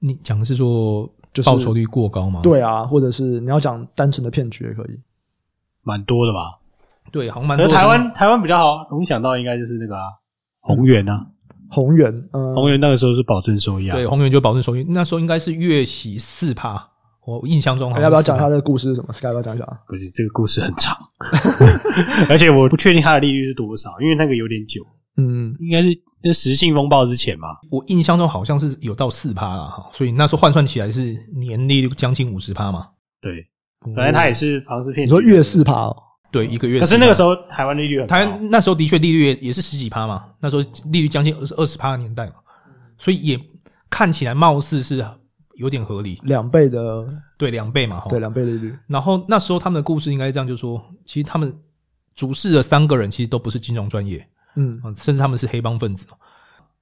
[0.00, 2.40] 你讲的是说，就是报酬率过高吗？
[2.42, 5.00] 对啊，或者是你要讲单纯的骗局也可以，
[5.82, 6.58] 蛮多的吧？
[7.10, 7.74] 对，好像蛮多的。
[7.74, 9.96] 台湾台湾比较好，容易想到应该就是那个
[10.60, 11.26] 宏源啊，
[11.70, 16.91] 宏源，嗯，宏源那个时候是保证收益啊，对，宏源就保证收益，那时候应该是月息四趴。
[17.24, 19.64] 我印象中，要不要讲一下这个故事是什么？Sky 要不要讲一下？
[19.86, 20.96] 不是，这个故事很长，
[22.28, 24.82] 而且我不确定它的利率是多少，因为那个有点久。
[25.18, 27.48] 嗯，应该是那实信风暴之前嘛。
[27.70, 32.88] 我印象中好像是有到四趴了，哈，所以那时候换算起来是年利率将近五十趴嘛。
[33.20, 33.46] 对，
[33.94, 35.14] 反正它也是房市骗局。
[35.14, 35.96] 你说月四趴哦？
[36.32, 36.80] 对，一个月。
[36.80, 42.32] 可是那个时候台湾利率很高，台湾那时候的确利率也是十几趴嘛，那时候利率将近二十二十趴的年代嘛，
[42.98, 43.38] 所以也
[43.88, 45.06] 看起来貌似是。
[45.62, 47.06] 有点合理，两倍的，
[47.38, 48.76] 对，两倍嘛，对，两倍利率。
[48.88, 51.56] 然后那时候他们的故事应该是这样，就是说，其实他们
[52.16, 56.04] 主事的三个人其实都不是金融专业，嗯，甚至他们是黑帮分子，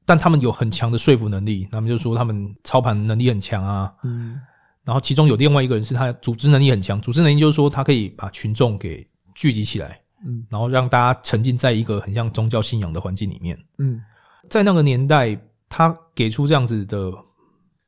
[0.07, 1.69] 但他们有很强的说服能力。
[1.71, 4.41] 他们就说他们操盘能力很强啊，嗯。
[4.83, 14.01] 然后其中有另外一个人是他组织能力很强，组织能力就是说他可以把群众给聚集起来，嗯，然后让大家沉浸在一个很像宗教信仰的环境里面，嗯，
[14.49, 15.39] 在那个年代，
[15.69, 17.13] 他给出这样子的。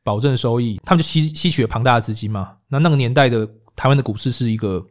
[0.02, 2.56] 保证收益，他们就吸吸取了庞大的资金嘛。
[2.68, 4.84] 那那个年代的台湾的股市是一个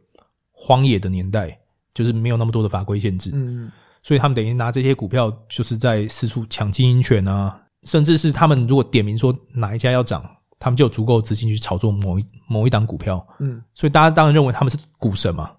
[0.50, 1.58] 荒野的年代，
[1.94, 3.30] 就是没有那么多的法规限制。
[3.32, 3.70] 嗯，
[4.02, 10.24] 所以他们等于拿这些股票，就是在四处抢经营权啊，甚至是他们如果点名说哪一家要涨，
[10.58, 13.26] 他们就有足够资金去炒作某一某一档股票。
[13.40, 15.50] 嗯，所以大家当然认为他们是股神嘛。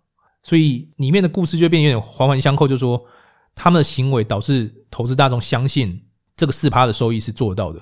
[0.41, 3.01] 所以里面的故事就变得有点环环相扣，就是说
[3.55, 6.01] 他们的行为导致投资大众相信
[6.35, 7.79] 这个四趴的收益是做得到的。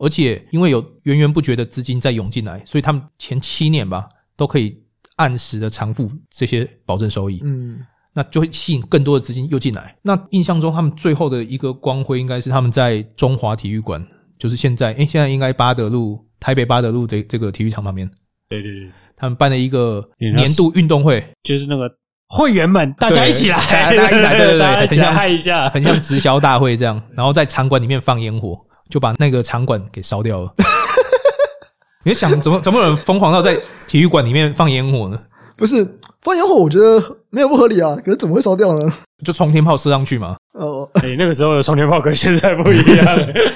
[0.00, 4.76] 而且因为有源源不绝的资金在涌进来，所以他们前七年吧都可以
[5.16, 7.40] 按时的偿付这些保证收益。
[7.44, 7.80] 嗯，
[8.14, 9.94] 那就会吸引更多的资金又进来。
[10.02, 14.04] 那印象中他们最后的一个光辉应该是他们在中华体育馆，
[14.38, 18.10] 就是现在诶、欸，现在应该八德路台北八德路这这个体育场旁边。
[18.48, 21.88] 对对对，他们办了一个年度运动会，就是那个
[22.28, 28.58] 会员们大家一起来，大家一起来，对对 对，很像嗨一下，很像直销大会这样，然后在场馆里面放烟火。
[28.90, 30.52] 就把那个场馆给烧掉了。
[32.04, 35.20] 你想怎么怎么有人疯狂到在体育馆里面放烟火呢？
[35.58, 35.86] 不是
[36.22, 36.98] 放烟火，我觉得
[37.28, 37.94] 没有不合理啊。
[37.96, 38.92] 可是怎么会烧掉呢？
[39.22, 40.36] 就冲天炮射上去嘛。
[40.54, 43.06] 哦，哎，那个时候的冲天炮跟现在不一样。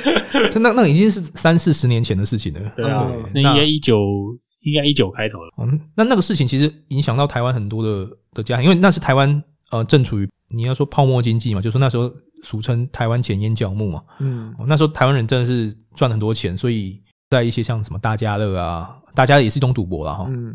[0.61, 2.61] 那那已经是三四十年前的事情了。
[2.77, 3.99] 对啊，那应该一九
[4.65, 5.51] 应该一九开头了。
[5.63, 12.13] 嗯，那那个事情其实影响到台湾很多的的家庭，因为那是台湾呃正处于你要说泡沫经济嘛，就是那时候。
[12.45, 20.55] 俗称台湾钱烟脚木嘛，嗯，那时候台湾人真的是赚很多钱，所以在一些像什么大家乐啊，大家乐也是一种赌博了哈，嗯，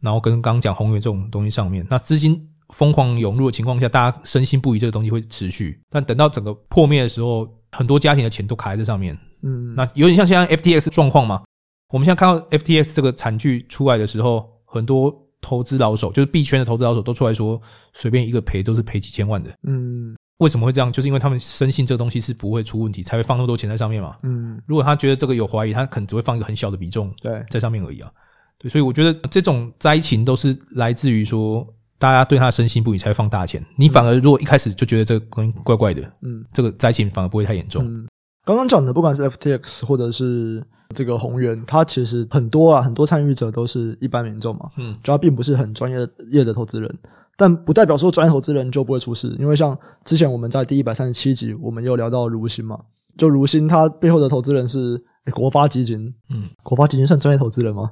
[0.00, 11.42] 然后跟刚刚讲宏源这种东西上面，那资金疯狂涌入的情况下，大家深信不疑这个东西会持续，但等到整个破灭的时候，很多家庭的钱都卡在这上面，嗯，那有点像现在 FTX 状况嘛，
[11.90, 17.60] 我们现在看到 FTX 这个惨剧出来的时候，很多投资老手就是币圈的投资老手都出来说，
[17.94, 20.16] 随便一个赔都是赔几千万的，嗯。
[20.42, 20.92] 为什么会这样？
[20.92, 24.16] 就是因为他们深信这个东西是不会出问题，才会放那么多钱在上面嘛。
[24.22, 28.10] 嗯，如果他觉得这个有怀疑，他可能只会放一个很小的比重对在上面而已啊。
[28.58, 31.66] 对，所以我觉得这种灾情都是来自于说
[31.98, 33.64] 大家对他深信不疑，才会放大钱。
[33.76, 37.84] 你反而如果一开始就觉得这个东西怪怪的，嗯，这个灾情反而不会太严重。
[37.86, 38.06] 嗯，
[38.44, 45.96] 刚刚讲的，不管是 FTX 或者是这个宏源，它其实很多啊，很多参与者都是一般民众嘛，嗯，就他并不是很专业
[46.30, 46.98] 业的投资人，
[47.36, 52.78] 但不代表说专业投资人就不会出事，因为像之前我们在第一百三十七集，我们有聊到如新嘛，
[53.16, 57.90] 就如新它背后的投资人是国发基金，嗯，国发基金算专业投资人吗？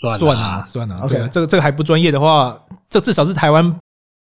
[0.00, 2.58] 算算啊，算啊，对啊，这个这个还不专业的话，
[2.90, 3.78] 这至少是台湾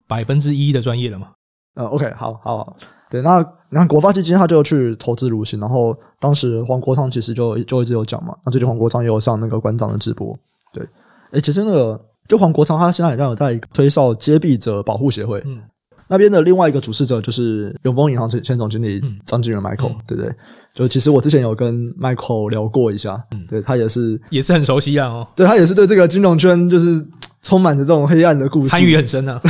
[0.08, 1.28] 百分之一的专业了嘛。
[1.74, 2.76] 呃，OK，好，好，好，
[3.08, 10.36] 对，那你看国发基金他就去投资如新，然后当时黄国昌其实就就一直有讲嘛，那最近黄国昌也有上那个馆长的直播，
[10.74, 10.84] 对，
[11.30, 11.98] 诶，其实那个
[12.30, 15.58] 就黄国昌他现在好像有在吹哨接币者保护协会，嗯，
[16.08, 20.32] 那边的另外一个主事者就是永丰银行前前总经理张金元 Michael，、嗯、对不对？
[20.72, 27.04] 就其实我之前有跟 Michael 聊过一下，嗯，对他也是也是很熟悉啊，哦，对他也是对这个金融圈就是。
[27.42, 29.40] 充满着这种黑暗的故事，参与很深啊！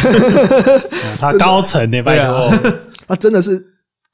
[1.19, 2.49] 他高层呢，拜托，
[3.09, 3.61] 他真的是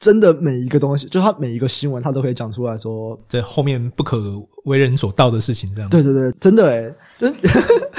[0.00, 4.18] 真的每一个东西，就他每一个新闻，他都可以讲出来说，这后面不可
[4.64, 5.90] 为人所道的事情，这样。
[5.90, 7.34] 对对对，真的诶真。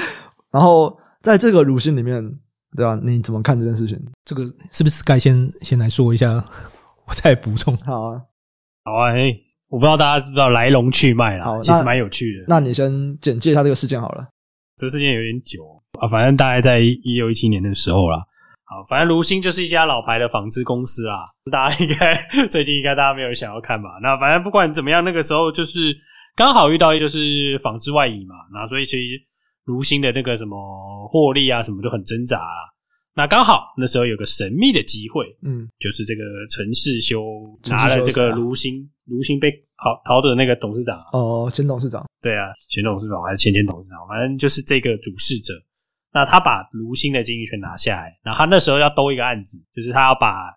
[0.52, 2.22] 然后在这个如新里面，
[2.76, 2.98] 对吧？
[3.02, 3.98] 你怎么看这件事情？
[4.24, 6.32] 这个是不是该先先来说一下？
[7.06, 7.76] 我再补充。
[7.78, 8.20] 好啊，
[8.84, 9.32] 好啊，哎，
[9.68, 12.44] 我不知道大家知不知道来龙去脉啦，其实蛮有趣的。
[12.48, 14.26] 那你先简介一下这个事件好了。
[14.76, 15.64] 这个事件有点久
[16.00, 18.18] 啊，反正大概在一六一七年的时候啦。
[18.64, 23.88] 好，反正卢鑫就是一家老牌的纺织公司啦，大家应该 最近应该大家没有想要看吧？
[24.02, 25.96] 那反正不管怎么样，那个时候就是
[26.36, 29.14] 刚好遇到就是纺织外移嘛，那所以其实
[29.68, 30.56] 如新的那个什么
[31.08, 32.64] 获利啊什么就很挣扎啊。
[33.14, 37.22] 那刚好那时候有个神秘的机会，嗯，就是这个陈世修
[37.68, 45.52] 拿了这个如新，如新被逃逃的那个董事长哦，前董事长，对啊，前董事长还是前前董事长，反正就是这个主事者。
[46.10, 50.48] 那他把如新的经营权拿下来，然后他那时候要兜一个案子，就是他要把，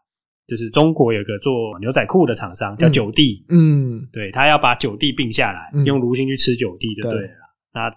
[0.47, 7.27] 就是中国有个做牛仔裤的厂商叫九弟，嗯，对，他要把九弟并下来，用如新去吃九弟就对了。
[7.27, 7.29] 对。
[7.73, 7.89] 那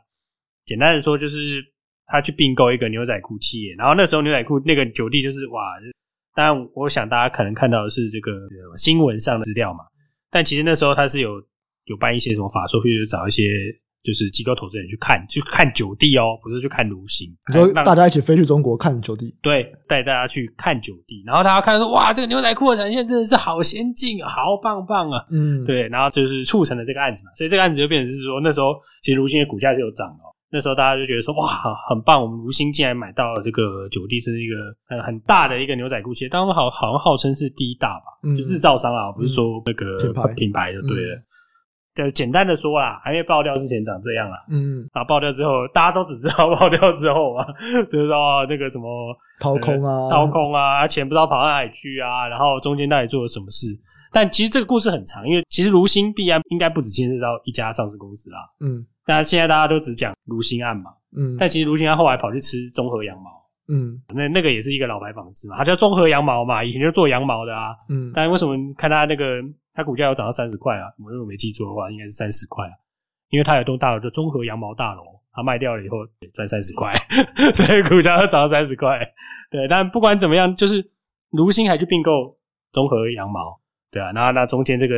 [0.67, 1.63] 简单的说就是。
[2.07, 5.63] 他去并购一个牛仔裤企业，然后那时候牛仔裤那个九弟就是哇，
[6.37, 8.31] 当然我想大家可能看到的是这个
[8.77, 9.81] 新闻上的资料嘛，
[10.31, 11.31] 但其实那时候他是有
[11.87, 13.43] 有办一些什么法说，或者找一些
[14.03, 30.34] 就是机构投资人去看，去看九弟哦，不是去看如新，你说大家一起飞去中国看九弟，对，带大家去看九弟，然后大家看说哇，这个牛仔裤的产线真的是好先进啊，好棒棒啊，嗯，对，然后就是促成了这个案子嘛，所以这个案子就变成是说那时候其实如新的股价是有涨的。
[30.55, 32.23] 那时候大家就觉得说哇，很棒！
[32.23, 34.55] 我们如新竟然买到了这个九弟，是一个
[34.87, 41.17] 很很大的一个牛仔裤企业，当时好好像号称是第一大吧，嗯、就制造商啊，不是说那个品牌品牌就对了。
[41.97, 47.45] 就、嗯、简单的说啦，还没爆掉之前长这样啦，嗯，然后爆掉之后，大家都只知道爆掉之后啊，
[47.91, 48.87] 就是说那个什么
[49.41, 53.67] 掏空啊，掏空啊，钱不知道跑到哪里去啊，然后中间到底做了什么事？
[54.13, 58.87] 但其实这个故事很长，因为其实如新必然应该不止牵涉到一家上市公司啦，嗯。
[59.07, 63.31] 那现在大家都只讲卢新案嘛，嗯，但其实卢新案后来跑去吃综合羊毛，
[63.69, 69.43] 嗯，那那个也是一个老牌纺织嘛，它叫综合羊毛嘛，以前就做羊毛的啊，嗯，但为什么看它那个
[69.75, 70.89] 它股价有涨到三十块啊？
[71.05, 72.73] 我如果没记错的话，应该是三十块啊，
[73.29, 75.03] 因为它有栋大楼叫综合羊毛大楼，
[75.35, 75.99] 它卖掉了以后
[76.33, 76.91] 赚三十块，
[77.53, 78.99] 所以股价又涨到三十块。
[79.51, 80.83] 对，但不管怎么样，就是
[81.31, 82.39] 卢新还去并购
[82.73, 84.95] 综合羊毛，对啊，那那中间这个。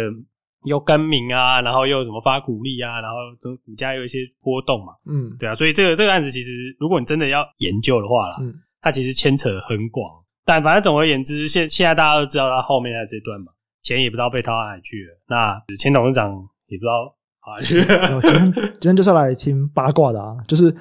[0.65, 10.11] 又更名啊，然后又什么发股利啊，然后都股价有一些波动嘛，嗯，对啊，所以这个这个案子其实，如果你真的要研究的话啦，嗯，它其实牵扯很广，
[10.45, 16.31] 但反正总而言之，现现在大家都知道它后面的这段嘛，钱也不知道被掏到哪里去了，那前董事长
[16.67, 18.21] 也不知道啊，去了。
[18.21, 20.75] 今天今天就是要来听八卦的啊，就是。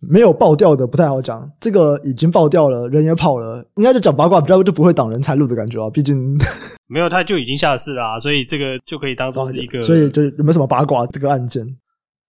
[0.00, 5.90] 没有爆掉的不太好讲，这个已经爆掉了，人也跑了，应该就讲八卦比较就不会挡人财路的感觉啊。
[5.90, 6.36] 毕竟
[6.88, 9.82] 没有，他就已经下市了啊，所以这个就可以当做是一个。
[9.82, 11.66] 所以就有没有什么八卦这个案件？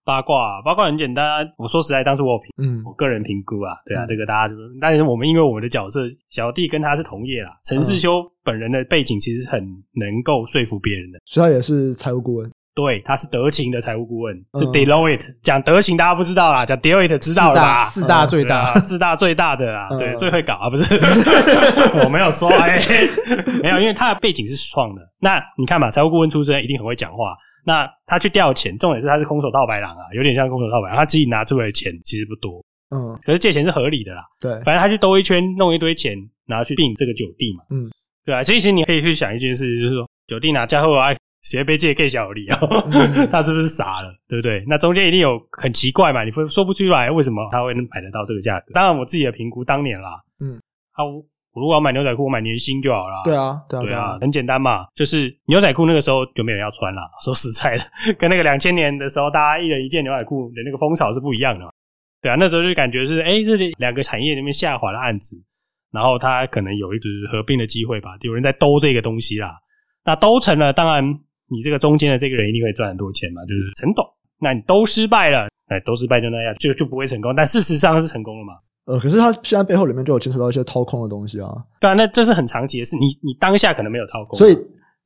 [0.04, 6.00] 八卦八卦很简单，我说实在，当初我评，嗯，我个人评估啊，对啊，嗯、这个大家就，但是我们因为我们的角色
[6.30, 12.50] 小弟跟他是同业啦，陈世修本人的背景其实很能够说服别人的，所以他也是财务顾问。
[12.78, 15.34] 对，他是德勤的财务顾问，是 Deloitte。
[15.42, 17.82] 讲德勤大家不知道啦，讲 Deloitte 知道了吧？
[17.82, 20.94] 四大最大，四大最大的啦，对，最会搞啊，不是？
[22.04, 22.78] 我没有说，哎，
[23.64, 25.02] 没有，因为他的背景是创的。
[25.18, 27.36] 那你看嘛，财务顾问出身，一定很会讲话。
[27.66, 30.96] 那他去调钱，重点是他是空手套白狼啊，有点像空手套白狼。
[30.96, 32.64] 他自己拿出来的钱其实不多，
[32.94, 34.22] 嗯，可是借钱是合理的啦。
[34.40, 36.14] 对，反正他去兜一圈，弄一堆钱，
[36.46, 37.90] 然后去并这个九弟嘛，嗯，
[38.24, 38.44] 对啊。
[38.44, 41.16] 所以其实你可以去想一件事，就是说九弟拿家后来。
[41.42, 42.58] 谁被借更小利啊？
[42.90, 44.12] 嗯、 他是不是傻了？
[44.28, 44.64] 对不对？
[44.66, 46.24] 那中间一定有很奇怪嘛？
[46.24, 48.72] 你说说不出来为什么他会能买得到这个价格？
[48.74, 50.60] 当然，我自己的评估当年啦，嗯，
[50.94, 51.22] 他我
[51.54, 53.22] 我如果要买牛仔裤，我买年薪就好了。
[53.24, 54.86] 对啊，对啊，对啊，很简单嘛。
[54.94, 57.02] 就是牛仔裤那个时候就没有人要穿了。
[57.24, 57.84] 说实在的，
[58.18, 61.70] 跟那个两千年的时候，大家一人一件牛仔裤的那个风潮是不一样的嘛。
[62.20, 65.36] 对啊，那时候就感觉是，哎，这些两个产业里面下滑的案子，
[65.92, 68.10] 然后它可能有一个合并的机会吧。
[68.20, 69.56] 有人在兜这个东西啦。
[70.04, 71.04] 那兜成了，当然
[71.50, 74.04] 你这个中间的这个人一定会赚很多钱嘛，就是陈董。
[74.40, 77.34] 那你都失败了，哎，都失败就那样，就就不会成功。
[77.34, 78.54] 但事实上是成功了嘛？
[78.84, 81.52] 呃，可是他现在背后里面就有牵扯到一些掏空的东西啊。
[81.80, 82.96] 对啊，那这是很长期的事。
[82.96, 84.56] 你你当下可能没有掏空，所以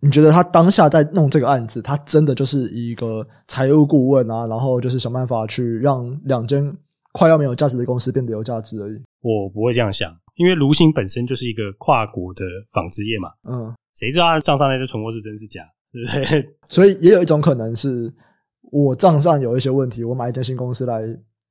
[0.01, 6.72] 你觉得他当下在弄这个案子，他真的就是一个财务顾问啊，然后就是想办法去让两间
[7.12, 9.01] 快要没有价值的公司变得有价值而已。
[9.20, 13.30] 我不会这样想，因为卢鑫本身就是一个跨国的纺织业嘛。
[13.49, 15.62] 嗯，谁知道他账上那些存货是真是假，
[15.93, 16.57] 对不对？
[16.68, 18.12] 所以也有一种可能是。
[18.74, 21.03] 我账上有一些问题，我买一间新公司来，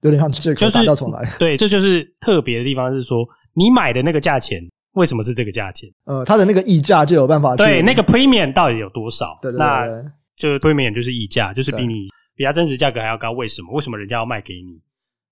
[0.02, 1.24] 有点像借壳打掉重来。
[1.38, 3.24] 对，这就是特别的地方，是说
[3.54, 4.60] 你买的那个价钱
[4.94, 5.88] 为什么是这个价钱？
[6.06, 9.38] 呃，它的那个溢价就有办法去对那个 premium 到底有多少？
[9.40, 13.34] 对对对，那就 premium 就是溢价，就是比你比它真实价格还要高。
[13.34, 13.72] 为什么？
[13.76, 14.82] 为什么人家要卖给你？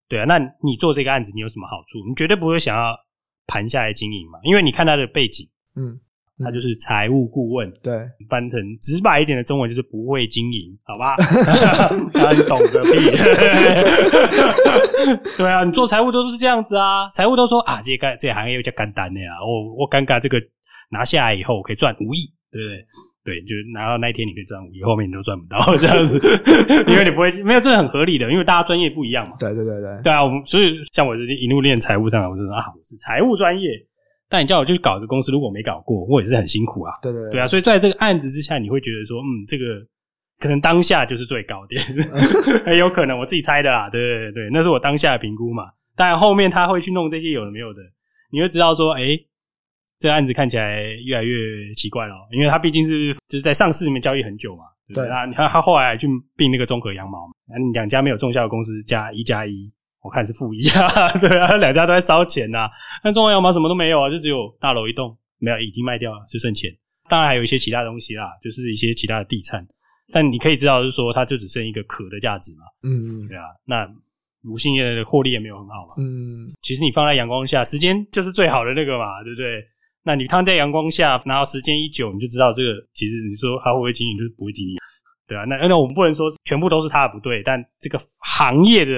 [0.08, 2.08] 对啊，那你做这个案子你有什么好处？
[2.08, 2.96] 你绝对不会想要
[3.48, 6.00] 盘下来经营嘛，因为你看它的背景，嗯。
[6.44, 7.94] 他就是财务顾问，对，
[8.30, 11.16] 翻成直白一点的中文就是不会经营，好吧？
[12.14, 13.12] 他懂个屁！
[15.38, 20.42] 对啊，你做财务都是这样子啊，财务都说啊，这个这行业又叫干单的呀，我我尴尬，这个
[20.92, 22.86] 拿下来以后我可以赚五亿，对不对？
[23.22, 26.18] 对，就拿到那一天你可以赚五亿，后面你都赚不到这样子，
[26.88, 29.36] 因为你不会没有，这是很合理的，因为大家专业不一样嘛。
[29.40, 33.70] 对对对对，对啊，我们所以像我这些一路练财务上来，我就说啊，我是财务专业。
[34.30, 36.94] 但你叫我去搞一个公司，如果没搞过，我也是很辛苦啊。
[37.02, 39.84] 对对对，对啊，所以在这个案子之下，你会觉得说，嗯，这个
[40.40, 41.84] 可能当下就是最高点，
[42.64, 43.90] 很 有可能我自己猜的啦。
[43.90, 45.64] 对对对，那是我当下的评估嘛。
[45.96, 47.82] 当然后面他会去弄这些有的没有的，
[48.32, 49.18] 你会知道说，哎，
[49.98, 54.64] 这个案子看起来越来越奇怪了，因为他毕竟是就是在上市里面交易很久嘛。
[54.88, 56.08] 对，对，那你看他后来去
[56.38, 59.72] 并那个中和羊毛，那两家没有中效的公司加一加一。
[60.02, 62.70] 我看是负一啊， 对啊，两家都在烧钱呐、啊。
[63.04, 66.72] 那中华羊毛什么都没有啊，就只有大楼一栋，没有已经卖掉了，就剩钱。
[67.10, 69.66] 当然还有一些其他东西啦，就是一些其他的地产。
[70.12, 72.66] 但你可以知道，就是说它就只剩一个壳的价值嘛。
[72.84, 73.44] 嗯，对啊。
[73.66, 73.88] 那
[74.44, 75.94] 无性业的获利也没有很好嘛。
[75.98, 79.62] 嗯，其实你放在阳光下，时间就是最好的那个嘛，对不对？
[80.04, 84.78] 那你躺在阳光下，然后时间一久，你就知道这个其实你说它会不会经营，就是不会经营。
[85.30, 88.92] 对啊，那那我们不能说全部都是他的不对，但这个行业的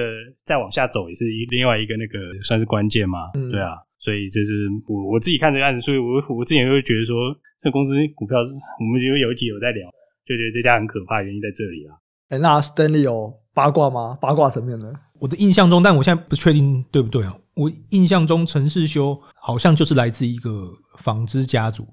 [0.46, 3.30] 再往下走也是一另外一个那个算是关键嘛。
[3.34, 7.14] 嗯，对啊，所以就是我我自己看这个案子，所以我我之前就会觉得说，
[7.60, 9.86] 这个公司股票，我们就有一集有在聊，
[10.24, 11.92] 就觉得这家很可怕，原因在这里啊。
[12.30, 14.16] 哎，那 Stanley 有八卦吗？
[14.18, 17.36] 八卦层面的，我的印象中，但我现在不确定对不对啊？
[17.54, 21.86] 我印象中陈世修好像就是来自一个纺织家族。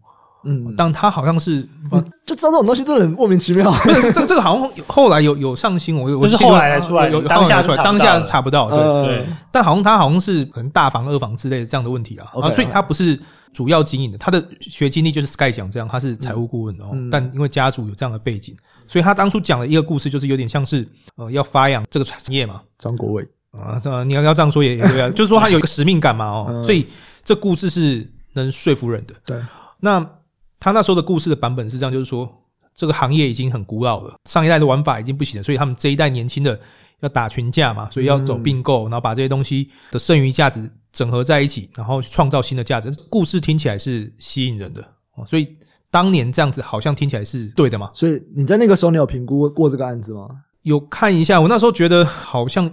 [0.45, 1.61] 嗯，但他好像是，
[2.25, 3.69] 就知道这种东西真的很莫名其妙。
[3.83, 8.69] 这个这个好像后来有有上新闻，我我是后来才出来，有当下出来，当下是查不到。
[8.69, 13.19] 对对，但好像他好像是可能大房二房之类的这样的问题啊，所以他不是
[13.51, 16.95] 主要经营的，他的学经历就是 Sky 讲这样，他是财务顾问哦。
[17.11, 18.55] 但因为家族有这样的背景，
[18.87, 20.87] 所以他当初讲的一个故事就是有点像是
[21.17, 22.61] 呃要发扬这个产业嘛。
[22.77, 26.87] 张国伟啊，这你要要这样说也也对啊， 就是说他有一个使命感嘛哦，所以
[27.25, 29.13] 这故事是能说服人的。
[29.25, 29.37] 对，
[29.81, 30.07] 那。
[30.59, 32.29] 他那时候的故事的版本是这样，就是说
[32.75, 36.59] 这个行业已经很古老了，上一代的玩法已经不行了，所以他们这一代年轻的
[36.99, 42.91] 要打群架嘛，所以要走并购，然后把这些东西的剩余价值整合在一起，然后去创造新的价值。
[43.09, 44.85] 故事听起来是吸引人的，
[45.25, 45.47] 所以
[45.89, 47.89] 当年这样子好像听起来是对的嘛。
[47.93, 50.27] 所以你在那个时候你有评估过这个案子吗？
[50.63, 52.69] 有看一下，我那时候觉得好像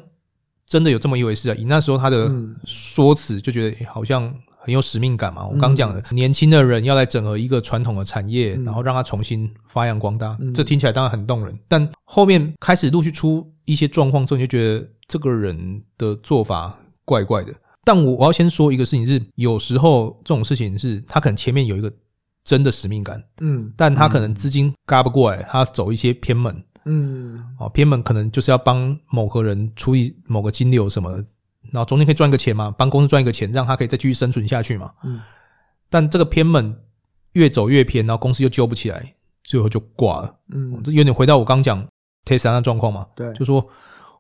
[0.67, 1.55] 真的有这么一回事啊。
[1.57, 2.31] 以那时候他的
[2.65, 4.35] 说辞就觉得好像。
[4.67, 5.47] 很有使命感嘛？
[5.47, 11.57] 我刚讲的，年轻的人要来整合一个传统的产业，然后让它重新发扬光大，这听起来当然很动人。
[11.69, 17.55] 但后面开始陆续出一些状况之后，你就觉得这个人的做法怪怪的。
[17.85, 21.93] 但我我要先说一个事情是，有时候这种事情是他可能前面有一个
[22.43, 31.25] 真的使命感，嗯，但他可能资金嘎不过来，他走一些偏门，嗯，哦，偏门可能就是要帮某个人出一某个金流什么的。
[31.73, 34.93] 然后中间可以赚个钱嘛，帮公司赚一个钱，让他可以再继续生存下去嘛。
[35.05, 35.21] 嗯。
[35.89, 36.77] 但这个偏门
[37.33, 39.15] 越走越偏，然后公司又救不起来，
[39.45, 40.35] 最后就挂了。
[40.53, 40.83] 嗯。
[40.83, 41.87] 这有点回到我刚讲
[42.25, 43.07] Tesla 的状况嘛。
[43.15, 43.33] 对。
[43.35, 43.67] 就说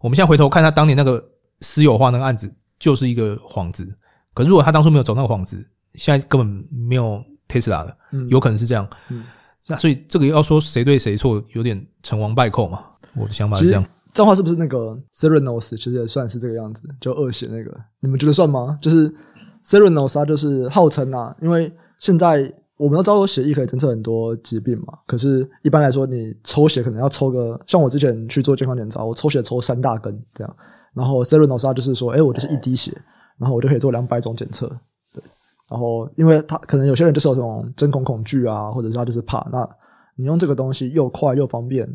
[0.00, 1.22] 我们现在回头看他当年那个
[1.60, 3.86] 私有化那个案子，就是一个幌子。
[4.34, 5.56] 可是如果他当初没有走那个幌子，
[5.94, 7.96] 现在根本没有 Tesla 了。
[8.12, 8.28] 嗯。
[8.28, 8.88] 有可能是这样。
[9.08, 9.24] 嗯。
[9.66, 12.84] 那所以这个要说谁对谁错，有点成王败寇嘛。
[13.14, 13.84] 我的想法是这样。
[14.16, 18.78] 这话是不是那个 Theranos 其实也算是这个样子，就恶血那个，你们觉得算吗？
[18.80, 19.14] 就是
[19.62, 30.56] Theranos 它就是号称啊，因为现在我们都知道血液可以侦测很多疾病嘛，可是一般来说你抽血可能要抽个，像我之前去做健康检查，我抽血抽三大根这样，
[30.94, 32.90] 然后 Theranos 它就是说，哎，我就是一滴血，
[33.36, 34.66] 然后我就可以做两百种检测，
[35.12, 35.22] 对，
[35.70, 39.68] 然后因为他可能有些人就是有这种针孔恐惧啊，或者是他就是怕，那
[40.16, 41.86] 你用这个东西又快又方便，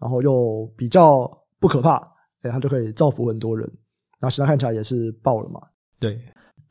[0.00, 1.30] 然后又比较
[1.60, 1.96] 不可怕，
[2.42, 3.66] 哎，他就可以造福很多人，
[4.20, 5.60] 然后现在看起来也是爆了嘛，
[5.98, 6.20] 对。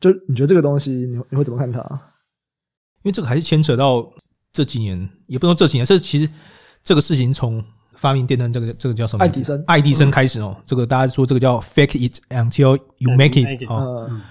[0.00, 1.80] 就你觉得这个东西，你你会怎么看它？
[1.80, 4.08] 因为这个还是牵扯到
[4.52, 6.30] 这几年，也不能说这几年，这其实
[6.84, 7.60] 这个事情从
[7.94, 9.24] 发明电灯这个这个叫什么？
[9.24, 10.54] 爱迪生，爱迪生开始哦。
[10.56, 13.68] 嗯、这个大家说这个叫 “fake it until you make it”。
[13.68, 14.22] 哦，嗯、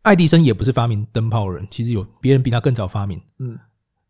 [0.00, 3.20] 爱迪生也不是发明灯泡的人，其实有别人比他更早发明。
[3.38, 3.58] 嗯，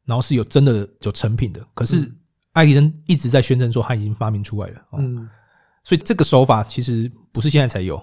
[0.05, 2.09] 然后是有真的有成品的，可是
[2.53, 4.83] 爱迪生一直在宣称说他已经发明出来了。
[4.99, 5.29] 嗯，
[5.87, 7.97] 所以这个手法其实不是现在才有。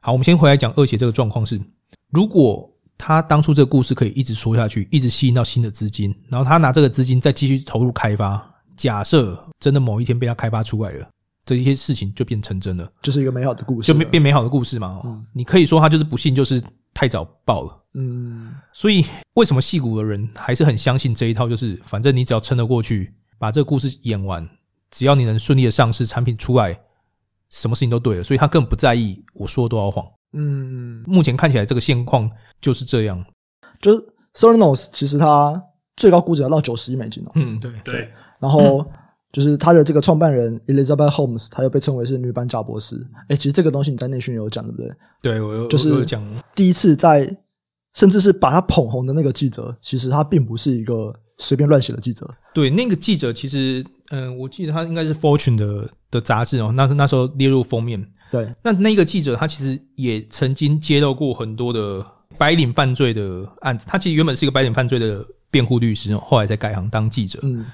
[0.00, 1.60] 好，我们先回来讲二姐这个状况是。
[2.08, 8.42] 如果他当初这个故事可以一直说下去，一直吸引到新的资金，然后他拿这个资金再继续投入开发，
[8.74, 11.06] 假设真的某一天被他开发出来了，
[11.44, 15.02] 这一些事情就变成真了，就是一个美好的故事，就变变美好的故事嘛。
[15.04, 16.62] 嗯，你可以说他就是不幸，就是
[16.94, 17.84] 太早爆了。
[17.92, 21.46] 嗯，所以为什么戏骨的人还是很相信这一套？
[21.46, 24.48] 就是反正你只要撑得过去，把这个故事演完，
[24.90, 26.78] 只要你能顺利的上市，产品出来，
[27.54, 28.24] 什么事情都对了。
[28.24, 30.04] 所以他根本不在意我说多少谎。
[30.32, 32.28] 嗯，目前看起来这个现况
[32.60, 33.24] 就是这样。
[33.80, 35.62] 就是 Theranos 其实它
[35.96, 37.30] 最高估值要到九十亿美金哦。
[37.36, 38.10] 嗯，对对。
[38.40, 38.84] 然后
[39.30, 42.96] 就是它的这个创办人 Elizabeth Holmes，他又被称为是女版贾博士。
[43.28, 44.90] 哎，其实这个东西你在内训有讲，对不对？
[45.22, 46.22] 对，我有就是讲
[46.54, 47.36] 第一次在，
[47.94, 52.28] 甚至是把他捧红的那个记者，其实他并不是一个随便乱写的记者。
[52.52, 58.04] 对，那个记者其实，嗯，我记得他应该是 Fortune 的的杂志哦，那那时候列入封面。
[58.30, 62.04] 对，那那个记者他其实也曾经揭露过很多的
[62.36, 63.86] 白领犯罪的案子。
[63.88, 67.38] 他其实原本是一个白领犯罪的辩护律师，后来才改行当记者。
[67.42, 67.64] 嗯，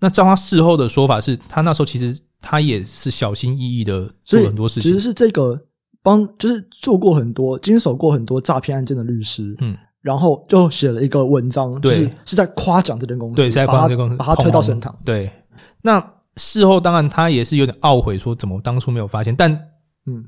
[0.00, 4.90] 那照他事后的说法是，他那时候其实他也是小心翼翼的做很多事情。
[4.90, 5.60] 其实是这个
[6.02, 9.54] 帮，就是做过很多经手过很多诈骗案件的律师。
[9.60, 9.76] 嗯，
[10.08, 14.96] 然后就写了一个文章，就是对是在夸奖这间公司，对，是在夸奖这间公司，把他推到神堂。
[15.04, 15.30] 对，
[15.82, 16.02] 那
[16.36, 19.52] 事后当然他也是有点懊悔，说怎么当初没有发现，但。
[20.06, 20.24] 嗯，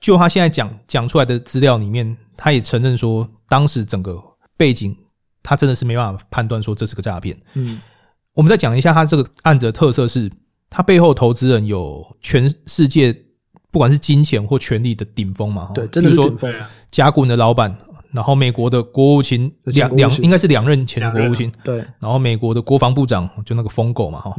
[0.00, 4.20] 就他现在讲讲出来的资料里面，他也承认说，当时整个
[4.56, 4.92] 背景
[5.44, 7.38] 他真的是没办法判断说这是个诈骗。
[7.54, 7.80] 嗯，
[8.34, 10.28] 我们再讲一下他这个案子的特色是，
[10.68, 13.16] 他背后投资人有全世界
[13.70, 16.52] 不管是金钱或权力的顶峰嘛，对，真的是顶峰。
[16.90, 17.78] 甲骨文的老板，
[18.12, 24.34] 然后美国的国务卿两两应该是两任前国务卿，对，然后美国的国防部长就那个疯狗嘛，哈。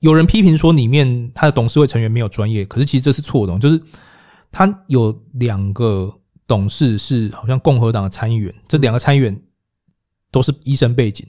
[0.00, 3.78] 有人批评说里面他的董事会成员没有专业，可是其实这是错的，就是
[4.50, 6.10] 他有两个
[6.46, 9.38] 董事是好像共和党的参议员，这两个参议员
[10.30, 11.26] 都是医生背景，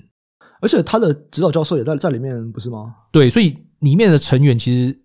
[0.61, 2.95] 而且他的指导教授也在在里面，不是吗？
[3.11, 4.97] 对，所以里面的成员其实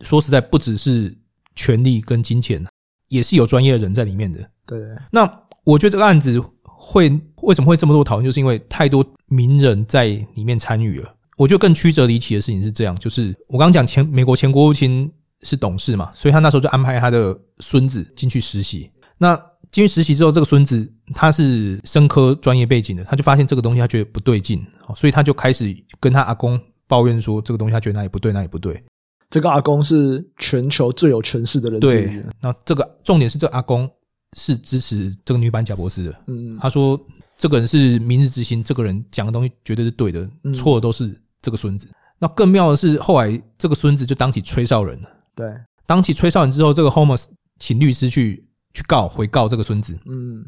[0.00, 1.14] 说实在不只是
[1.54, 2.64] 权力跟金钱，
[3.08, 4.50] 也是有专业的人在里面的。
[4.64, 4.80] 对，
[5.10, 5.26] 那
[5.64, 7.08] 我觉得这个案子会
[7.42, 11.14] 为什么会这么多讨论，就是因为太多名人在里面参与了。
[11.36, 15.10] 我觉得更曲折离奇的事情是这样，就是我刚刚讲前美国前国务卿
[15.42, 18.90] 是董事嘛，所以他那时候就安排他的孙子进去实习。
[19.16, 19.34] 那
[19.70, 24.62] 进去实习之后，这个孙子他是生科专业背景的，他就发现这个东西他觉得不对劲，
[24.96, 28.82] 所以他就开始跟他阿公抱怨说，这个东西他觉得哪里不对，哪里不对。
[29.30, 31.78] 这个阿公是全球最有权势的人。
[31.78, 33.88] 对，那这个重点是这个阿公
[34.36, 36.24] 是支持这个女版贾伯斯的。
[36.26, 37.00] 嗯，他说
[37.36, 41.18] 这个人是明日之星，这个人讲的东西绝对是对的，错的都是。
[41.42, 45.08] 这个孙子，那更妙的是，后来这个孙子就当起吹哨人了。
[45.34, 45.50] 对，
[45.86, 47.24] 当起吹哨人之后，这个 Holmes
[47.58, 49.98] 请律师去去告回告这个孙子。
[50.04, 50.44] 嗯，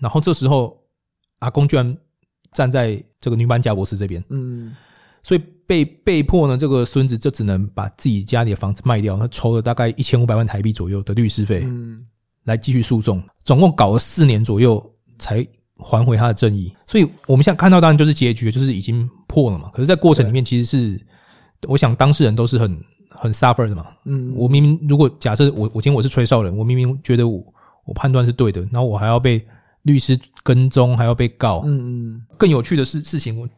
[0.00, 0.76] 然后这时候
[1.38, 1.96] 阿公居然
[2.50, 4.20] 站在这个女版贾伯斯这边。
[4.30, 4.74] 嗯，
[5.22, 11.96] 所以被被迫呢，这个孙子就只能把自己家里的房子卖掉，他筹了大概一千五百万台币左右的律师费，嗯，
[12.48, 13.22] 来继续诉讼。
[13.44, 14.84] 总共搞了四年左右
[15.20, 15.46] 才。
[15.80, 19.70] 还回他的正义，所以我们现在看到当然就是结局，就是已经破了嘛。
[19.72, 21.00] 可是，在过程里面，其实是
[21.68, 23.86] 我想当事人都是很很 suffer 的嘛。
[24.04, 27.40] 嗯，我明明如果假设我我今天我是吹哨人，我明明觉得我
[27.84, 29.40] 我判断是对的，然后我还要被
[29.82, 31.62] 律师跟踪，还要被告。
[31.64, 32.26] 嗯嗯。
[32.36, 33.48] 更有趣的事事情，我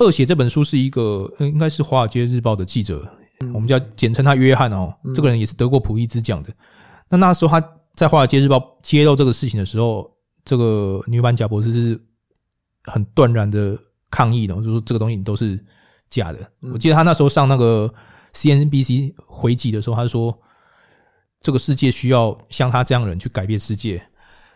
[0.00, 3.02] 恶血这本书是一个应该是华尔街日报的记者，
[3.54, 4.94] 我们叫简称他约翰哦。
[5.14, 6.50] 这个人也是得过普利兹奖的。
[7.08, 10.10] 那那时候他在华尔街日报揭露这个事情的时候。
[10.44, 12.04] 这个女版贾博士是
[12.82, 13.78] 很断然的
[14.10, 15.56] 抗议的，就是说这个东西都是
[16.10, 16.50] 假的。
[16.62, 17.88] 我记得他那时候上那个
[18.34, 20.36] CNBC 回击的时候，他说
[21.40, 24.04] 这个世界需要像他这样的人去改变世界。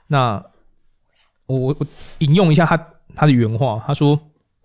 [0.08, 0.44] 那
[1.46, 1.86] 我我我
[2.18, 2.76] 引用一下他
[3.14, 4.18] 他的原话，他说：“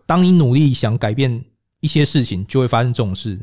[0.07, 1.45] 当你努力想改变
[1.81, 3.39] 一些事情，就会发生这种事。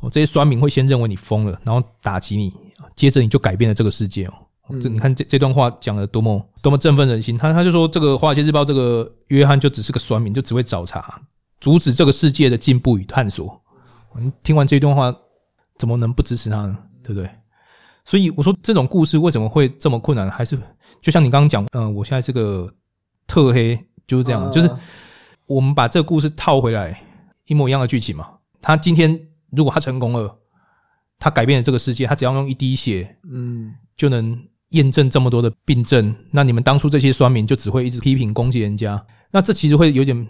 [0.00, 2.52] 哦，这些酸民会先认为你疯了，然后打击你，
[2.96, 4.34] 接着你就改变了这个世界哦。
[4.68, 7.38] 嗯、这你看这这段话讲的多么多么振奋人心。
[7.38, 11.02] 他他就说这个华尔街日报这个约翰就只是个酸民，就只会找茬，
[11.60, 13.62] 阻止这个世界的进步与探索。
[14.18, 15.14] 你听完这段话，
[15.78, 16.78] 怎么能不支持他呢？
[17.02, 17.30] 对不对？
[18.04, 20.30] 所以我说这种故事为什么会这么困难？
[20.30, 20.58] 还是
[21.02, 22.72] 就像你刚刚讲，嗯，我现在是个
[23.26, 24.70] 特黑，就是这样，呃、就是
[25.46, 27.00] 我们把这个故事套回来，
[27.46, 28.28] 一模一样的剧情嘛。
[28.62, 30.38] 他今天如果他成功了，
[31.18, 34.40] 他改变了这个世界，他只要用一滴血，嗯，就能
[34.70, 36.14] 验证这么多的病症。
[36.30, 40.26] 那你们当初这些酸民就只会一直批评攻击人家，那这其实会有点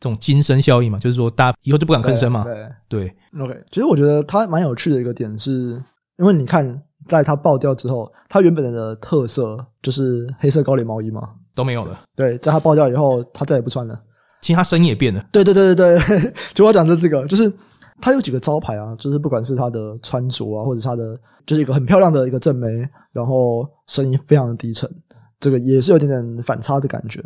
[0.00, 2.44] 这种金声效应嘛，就是说大家以后就不敢吭声嘛。
[2.44, 2.54] 对，
[2.88, 3.60] 对，对，OK。
[3.70, 5.80] 其实我觉得他蛮有趣的一个点是，
[6.18, 11.22] 因为你看，在他爆掉之后，他原本的特色就是黑色高领毛衣嘛，
[11.54, 12.00] 都没有了。
[12.14, 14.00] 对，在他爆掉以后，他再也不穿了。
[14.40, 15.24] 其实他声音也变了。
[15.32, 17.50] 对对对对对， 就我讲的这个，就是
[18.00, 22.66] 他有几个招牌啊，就是不管是他的穿着啊，或者是他的，就是一个很漂亮的一个正妹，
[23.12, 24.90] 然后声音非常的低沉，
[25.38, 27.24] 这个也是有点点反差的感觉。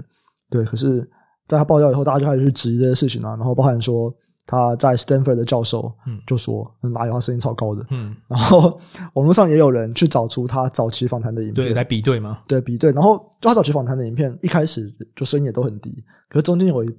[0.51, 1.01] 对，可是
[1.47, 4.15] 在他爆掉以后，大家就开始去质疑这些事情啊，然后包含说
[4.47, 8.79] 他在 Stanford 的教授，嗯，就说哪有他声音超高的，嗯，然后
[9.15, 12.41] 网络上也有人去找出他早期访谈的影片，对，来比对吗？
[12.47, 16.99] 对，比对，然后就他早期访谈的影片，一开始就声音也都很低，可是中间有一。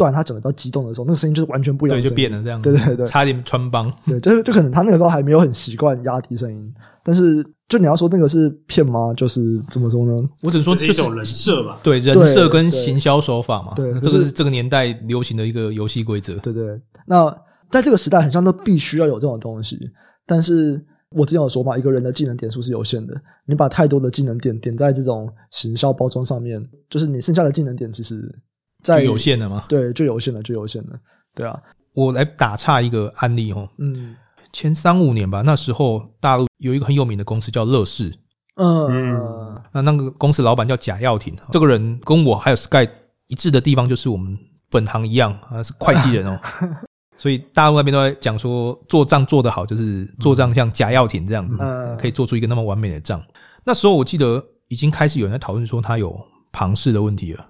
[0.00, 6.74] 段他讲的比较激动的时候，那个声音就是完全不一样，对，就变了这样，对对对，差点穿帮，对，就是就可能他那个时候还没有很习惯压低声音，
[7.04, 9.12] 但是就你要说那个是骗吗？
[9.14, 10.26] 就是怎么说呢？
[10.42, 16.80] 我只能说就是一种人设吧，对，人设跟行销手法嘛，对，这个是这个年代流行的一个游戏规则，对对。
[17.06, 17.30] 那
[17.70, 19.78] 在这个时代，很像都必须要有这种东西，
[20.26, 20.82] 但是
[21.16, 28.34] 我之前有说嘛，一个人的技能点数是有限的，你把太多的技能点点在这种行销包装上面，就是你剩下的技能点其实。
[28.82, 29.64] 在有限的吗？
[29.68, 30.98] 对，就有限的，就有限的。
[31.34, 31.60] 对啊，
[31.94, 33.68] 我来打岔一个案例哦。
[33.78, 34.16] 嗯，
[34.52, 38.12] 前三五年吧，那时候大陆有一个很有名的公司叫乐视。
[38.56, 42.88] 嗯，嗯，那那个公司老板叫贾跃亭，这个人跟我还有 Sky
[43.28, 44.36] 一致的地方就是我们
[44.68, 46.38] 本行一样啊，是会计人哦。
[47.16, 51.56] 所以大陆那边都在讲说，做账做得好，就是做账像贾跃亭这样子，
[51.98, 53.22] 可以做出一个那么完美的账。
[53.62, 56.18] 那时候我记得已经开始有人在讨论说他有
[56.50, 57.46] 庞氏的问题了。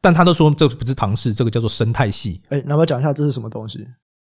[0.00, 2.40] 但他都说这不是唐氏，这个叫做生态系。
[2.50, 3.86] 哎，那我讲一下这是什么东西？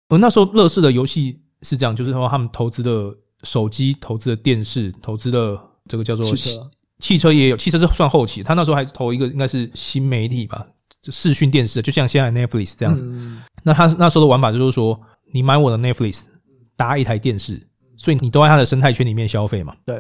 [0.09, 3.11] 而那时候乐视的游戏是这样，就是说他们投资的
[3.43, 8.43] 手机、投资的电视、投资的这个叫做汽车，汽车也有，汽车是算后期。
[8.43, 10.68] 他那时候还投一个应该是新媒体吧，
[11.01, 13.03] 就视讯电视，就像现在 Netflix 这样子。
[13.05, 14.99] 嗯、那他那时候的玩法就是说，
[15.34, 16.24] 你买我的 Netflix，
[16.76, 17.66] 搭一台电视，
[17.97, 19.76] 所以你都在他的生态圈里面消费嘛。
[19.86, 19.95] 对。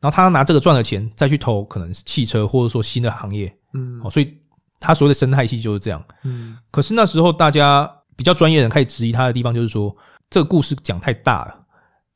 [0.00, 3.54] 然后他拿这个赚的钱再去投可能是汽车或者说新的行业。
[3.74, 4.00] 嗯。
[4.00, 4.34] 好，所以。
[4.78, 9.94] 他所谓的生态系就是这样，嗯，可是那时候大家比较专业人开始质疑他的地方，就是说
[10.28, 11.66] 这个故事讲太大了，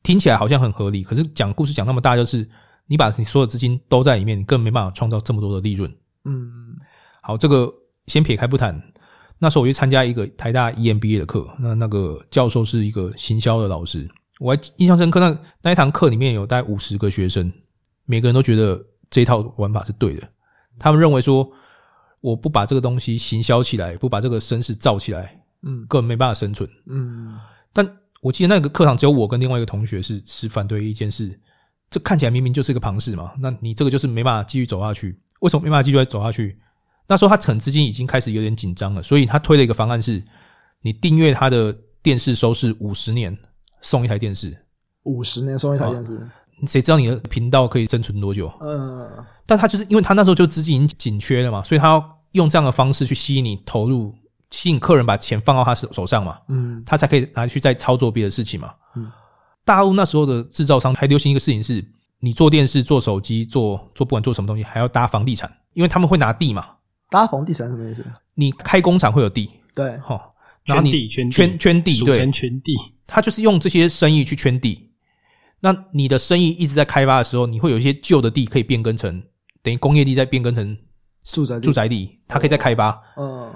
[0.03, 2.47] 听起来好像很合理，可是讲故事讲那么大，就是
[2.87, 5.91] 你把你所有资金都在里面，你根本没办法创造这么多的利润，
[6.25, 6.75] 嗯，
[7.21, 7.71] 好，这个
[8.07, 8.79] 先撇开不谈。
[9.39, 14.07] 那时候我去参加一个台大 EMBA 的课，那那个教授是一个行销的老师，
[14.39, 15.19] 我还印象深刻。
[15.19, 17.51] 那那一堂课里面有大概五十个学生，
[18.05, 20.29] 每个人都觉得这一套玩法是对的，
[20.77, 21.51] 他们认为说。
[22.21, 27.37] 我不把这个东西行销起来，不把这个声势造起来，嗯，根本没办法生存，嗯。
[27.73, 27.85] 但
[28.21, 31.37] 我记得那个课堂只有我跟另外一个同学是持反对意见，是
[31.89, 35.19] 这看起来明明就是一个庞氏嘛，那你这个就是没办法继续走下去。
[35.41, 36.57] 为什么没办法继续走下去？
[37.07, 40.23] 那时候他可能资金已经开始有点紧张了，所以他推了一个方案是：
[40.81, 43.37] 你订阅他的电视收视五十年，
[43.81, 44.55] 送一台电视。
[45.03, 46.29] 五十年送一台电视。
[46.67, 48.51] 谁知道你的频道可以生存多久？
[48.61, 49.09] 嗯，
[49.51, 54.15] 但他就是因为他那时候就资金已经紧缺了嘛，所以他要用这样的方式去吸引你投入，
[54.49, 58.73] 吸引客人把钱放到他手手上嘛，嗯，他才可以拿去再操作别的事情嘛。
[58.95, 59.11] 嗯，
[59.65, 61.85] 大陆那时候的制造商还流行一个事情是，
[62.21, 66.65] 你做电视、做手机、做做不管做什么东西，还要搭房地产，因为他们会拿地嘛。
[67.09, 68.05] 搭房地产什么意思？
[68.35, 70.17] 你开工厂会有地，对，哈，
[70.63, 72.73] 然后你圈圈圈地，对，圈地，
[73.05, 74.87] 他就是用这些生意去圈地。
[75.59, 79.21] 那你的生意一直在开发的时候，你会有一些旧的地可以变更成
[79.63, 80.77] 等于工业地，再变更成
[81.23, 82.99] 住宅住宅地，它可以再开发。
[83.17, 83.51] 嗯，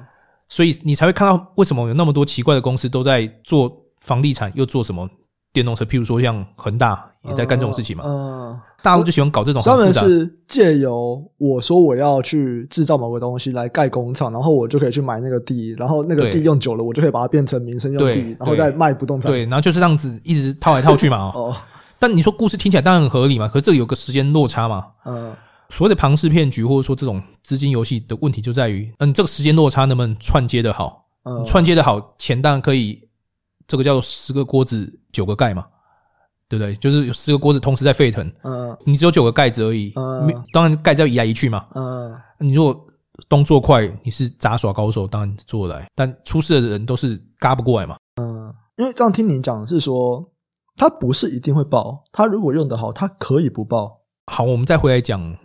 [0.48, 5.10] 所以你才会看到为什么有那么多奇怪的公司都在做房地产，又做什么
[5.52, 8.04] 电动车，譬如说像恒大也在干这种事情嘛。
[8.06, 9.62] 嗯，大陆就喜欢搞这种。
[9.64, 19.32] 专门是借由我说我要去制造某个东西来盖工厂，然后我就可以去买那个地，然后那个地用久了，我就可以把它变成民生用地，然后再卖不动产。
[19.32, 21.32] 对，然后就是这样子一直套来套去嘛。
[21.34, 21.56] 哦。
[21.98, 24.86] 但你说故事听起来当然很合理嘛，可是这有个时间落差嘛。
[25.06, 25.34] 嗯，
[25.70, 31.06] 所谓的庞氏骗局，或者说这种资金游戏的问题，就在于，嗯，这个时间落差能不能串接的好？
[31.24, 33.02] 嗯，串接的好，钱当然可以，
[33.68, 35.66] 这个叫做十个锅子九个盖嘛，
[36.48, 36.76] 对不对？
[36.76, 42.86] 就是有十个锅子同时在沸腾，嗯，你只有九个盖子而已，嗯，当然盖子要移来移去嘛，嗯，你如果
[43.28, 50.32] 动作快，你是杂耍高手，当然做得来，但出事的人都是嘎不过来嘛，嗯，因为这样听你讲是说，
[50.76, 54.02] 他不是一定会爆，他如果用得好，他可以不爆。
[54.28, 55.36] 好，我们再回来讲。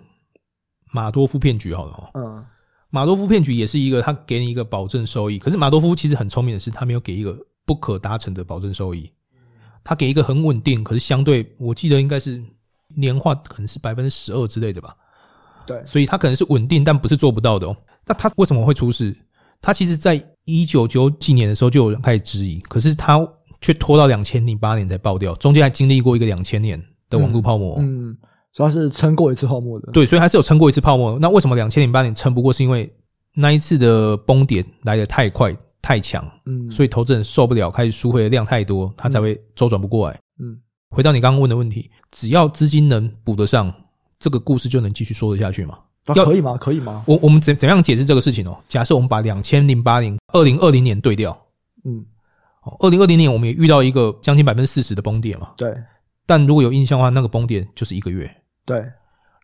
[0.92, 2.44] 马多夫骗局，好了哈，嗯，
[2.90, 9.10] 马多夫骗局也是一个，他给你一个保证收益，可是马多夫其实很聪明的是，他没有给一个不可达成的保证收益，
[9.84, 12.42] 他给一个很稳定，可是相对，我记得应该是
[12.96, 14.96] 年化可能是百分之十二之类的吧，
[15.66, 17.76] 对，所以他可能是稳定，但不是做不到的哦。
[18.06, 19.16] 那他为什么会出事？
[19.62, 23.20] 他其实在一九九几年的时候就有人开始质疑，可是他
[23.60, 28.10] 却拖到两千零八年才爆掉，中间还经历过一个两千年的网络泡沫，嗯。
[28.10, 28.18] 嗯
[28.52, 31.18] 主要是撑过一次泡沫的，对，所以还是有撑过一次泡沫。
[31.20, 32.52] 那为什么两千零八年撑不过？
[32.52, 32.92] 是因为
[33.34, 40.18] 那一次的崩点来得太快太强，嗯，所以投资人受不了，开始赎回的量太多，他才会周转不过来。
[40.40, 40.58] 嗯，
[40.90, 43.72] 回到你刚刚问的问题，只要资金能补得上，
[44.18, 45.78] 这个故事就能继续说得下去吗？
[46.06, 46.56] 啊，可以吗？
[46.56, 47.04] 可以吗？
[47.06, 48.58] 我我们怎怎样解释这个事情哦？
[48.68, 51.30] 假设我们把两千零八年、二零二零年对掉，
[51.84, 52.04] 嗯，
[52.64, 55.72] 哦，二零二零年我们也遇到一个将近百分之四十的崩跌嘛，对。
[56.26, 58.28] 但如果有印象的话，那个崩跌就是一个月。
[58.70, 58.92] 对，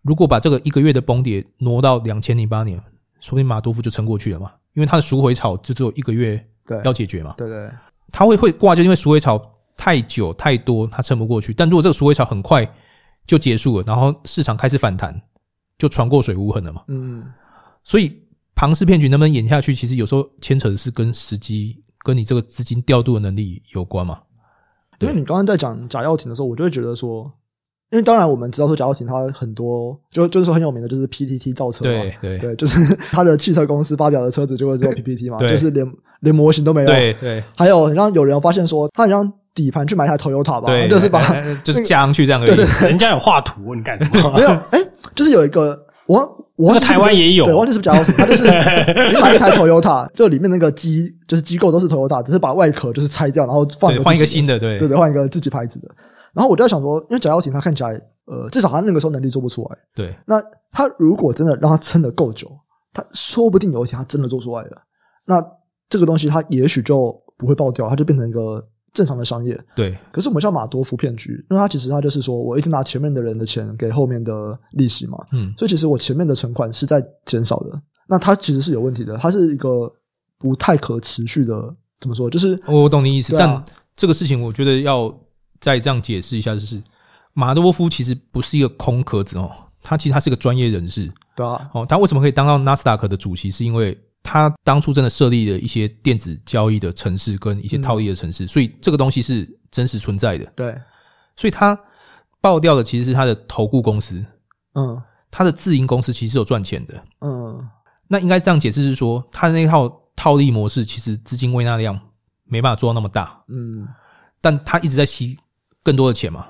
[0.02, 2.78] 如果把这个一个月的崩跌挪到两千零八年，
[3.20, 6.42] 说不定马多夫就撑过去了嘛，因为他的赎回潮就只有一个月
[6.84, 7.34] 要解决嘛。
[7.36, 7.70] 对对，
[8.12, 9.40] 他会会挂，就因为赎回潮
[9.76, 11.52] 太久太多，他撑不过去。
[11.52, 12.66] 但如果这个赎回潮很快
[13.26, 15.20] 就结束了，然后市场开始反弹，
[15.76, 16.84] 就船过水无痕了嘛。
[16.88, 17.24] 嗯，
[17.82, 18.22] 所以
[18.54, 24.20] 庞氏骗局能不能演下去，其实有时候牵扯的是跟时机、跟你这个资金调度的能力有关嘛。
[25.00, 27.32] 因为你刚刚在讲贾跃亭的时候，我就会觉得说。
[27.92, 35.86] 因为当然我们知道说贾跃亭他很多就就是说很有名的就是 PTT 造车嘛，对对对，就是他的汽车公司发表的车子就会做 PPT 嘛， 就是连
[36.20, 36.86] 连模型都没有。
[36.86, 41.22] 对对，还有让有人发现说他好像底盘去买一台 Toyota 吧，就是把
[41.62, 42.46] 就是加上去这样的。
[42.48, 44.32] 对对，人家有画图，你干什么？
[44.34, 44.80] 没有，哎，
[45.14, 48.42] 就是有一个我我台湾也有，对，忘记是不是贾跃亭，他就是
[49.14, 55.88] 你买一台 Toyota，就里面那个机就是机构都是 Toyota，只是把外壳就是拆掉，然后放换一个新的，对对对，换一个自己牌子的。
[56.36, 58.00] 然后我就在想说，因为贾跃亭他看起来。
[58.28, 59.78] 呃，至少他那个时候能力做不出来。
[59.94, 62.50] 对，那他如果真的让他撑得够久，
[62.92, 64.82] 他说不定有一天他真的做出来了。
[65.26, 65.40] 那
[65.88, 68.60] 这个东西他也许就不会爆掉，他就变成一个
[68.92, 69.56] 正常的商业。
[69.76, 69.96] 对。
[70.10, 75.16] 可是我们叫马多夫骗局，因为他其实他就是说我一直拿前面的人的钱给后面的利息嘛。
[75.30, 75.54] 嗯。
[75.56, 77.80] 所以其实我前面的存款是在减少的。
[78.08, 79.88] 那他其实是有问题的，他是一个
[80.36, 81.72] 不太可持续的。
[82.00, 82.28] 怎么说？
[82.28, 83.64] 就是我懂你意思，啊、但
[83.94, 85.16] 这个事情我觉得要
[85.60, 86.82] 再这样解释一下，就是。
[87.38, 89.52] 马多夫其实不是一个空壳子哦，
[89.82, 91.12] 他其实他是个专业人士。
[91.34, 93.50] 对啊，哦，他为什么可以当到纳斯达克的主席？
[93.50, 100.50] 是因为他当初真的设立了一些电子交易的城市跟一些套利的城市，嗯，所以这个东西是真实存在的。
[100.56, 100.74] 对，
[101.36, 101.78] 所以他
[102.40, 104.24] 爆掉的其实是他的投顾公司，
[104.72, 104.98] 嗯，
[105.30, 107.68] 他的自营公司其实是有赚钱的，嗯，
[108.08, 112.00] 那应该这样解释是说，他的那套套利模式其实资金胃纳量
[112.44, 113.86] 没办法做到那么大，嗯，
[114.40, 115.36] 但他一直在吸
[115.86, 116.44] 更多的钱嘛。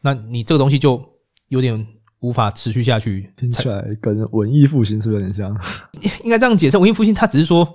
[0.00, 1.04] 那你这个东西就
[1.48, 1.86] 有点
[2.20, 5.54] 无法持续下去，听起来跟文艺复兴是不是有点像？
[6.24, 7.68] 应该这样解释，文艺复兴他只是说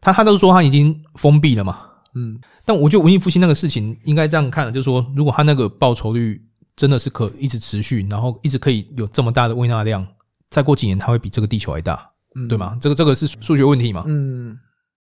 [0.00, 1.80] 他他都是说他已经封闭了嘛，
[2.14, 6.40] 嗯，但我觉得文艺复兴那个事情应该这样看，就是说如果他那个报酬率
[6.76, 10.06] 真的是可一直持续，然后一直可以有这么大的微纳量，
[10.50, 12.78] 再过几年它会比这个地球还大，嗯，对吗？
[12.80, 14.56] 这个这个是数学问题嘛，嗯，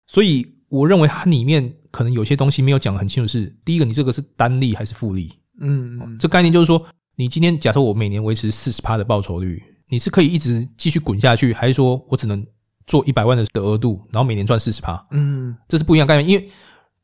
[0.08, 5.32] 所以我认为它里面可能有些东西没有讲很清楚是，是第一个，你这个是单利还是复利？
[5.62, 6.84] 嗯，这概念就是说，
[7.16, 12.44] 你今天假设我每年维持四十趴的报酬率，你是可以一直继续滚下去，还是说我只能
[12.88, 15.06] 做一百万的的额度，然后每年赚四十趴？
[15.12, 16.28] 嗯，这是不一样概念。
[16.28, 16.50] 因为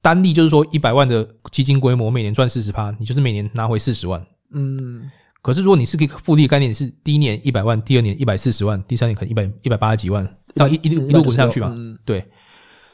[0.02, 4.26] 单利就是说一百万的基金规模，每年赚四十趴，你就是每年拿回四十万。
[4.52, 5.08] 嗯，
[5.44, 10.26] 可是如果你是个复利概念，是第一年一百万，第二年一百四十万，第三年可能一百一百八十几万，
[10.56, 11.72] 这样一一路一路滚上去嘛？
[12.04, 12.26] 对，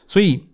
[0.06, 0.44] 所以。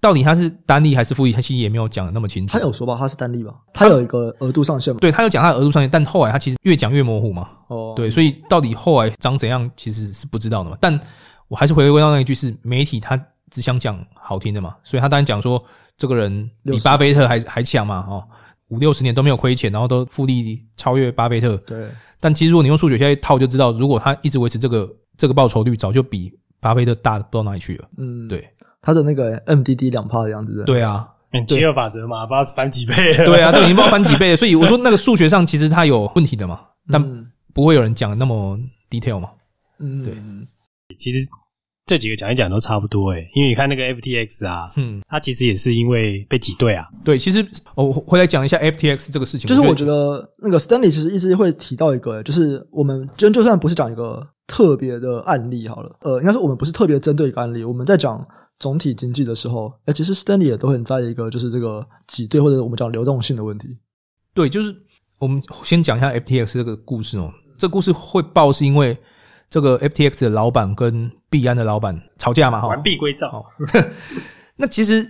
[0.00, 1.32] 到底他是单利还是复利？
[1.32, 2.52] 他其实也没有讲的那么清楚。
[2.52, 3.54] 他有说吧，他是单利吧？
[3.72, 5.00] 他有一个额度上限嘛？
[5.00, 7.48] 对，他有讲他的额度上限，但后来他其实越讲越模糊嘛。
[7.68, 10.76] 哦，对，所以到底后来长怎样，其实是不知道的嘛。
[10.80, 10.98] 但
[11.48, 15.62] 我还是回归到那一句，是媒体他只想讲好听的嘛，所以他当然讲说
[15.96, 18.24] 这个人比巴菲特还还强嘛，哦，
[18.68, 21.56] 五六十年都没有亏钱，然后都复利超越巴菲特。
[21.58, 21.88] 对。
[22.18, 27.88] 但其实如果你用数学现在套就知道，如果他一直维持这个这个报酬率，早就比巴菲特大不到哪里去了。
[27.96, 28.48] 嗯，对。
[28.82, 31.08] 他的那个 MDD 两趴的样子，对啊，
[31.46, 34.36] 七二法则嘛，不知道翻几倍，对啊，这已经不知道翻几倍了。
[34.36, 36.60] 所以我说那个数学上其实它有问题的嘛，
[36.90, 37.02] 但
[37.54, 38.58] 不会有人讲那么
[38.90, 39.30] detail 嘛。
[39.78, 40.14] 嗯，对。
[40.98, 41.18] 其实
[41.86, 46.86] 这几个讲一讲都差不多诶，因为你看那个 FTX 啊，嗯，它其实也是因为被挤兑啊。
[47.04, 49.48] 对，其实我回来讲一下 FTX 这个事情。
[49.48, 58.24] 就是我觉得那个 Stanley 其实一直会提到一个，就是我们真就算不是讲一个特别的案例好了，呃，应该说我们不是特别针对一个案例，我们在讲
[58.60, 63.76] 总体经济的时候，哎，其实 Stanley 也都很在意一个，就是这个挤兑或者我们讲流动性的问题。
[64.32, 64.72] 对，就是
[65.18, 67.32] 我们先讲一下 FTX 这个故事哦。
[67.58, 68.96] 这个故事会爆是因为。
[69.52, 73.44] 这个 FTX 的老板跟币安的老板吵架嘛，哈，完璧归赵。
[74.54, 75.04] 那其实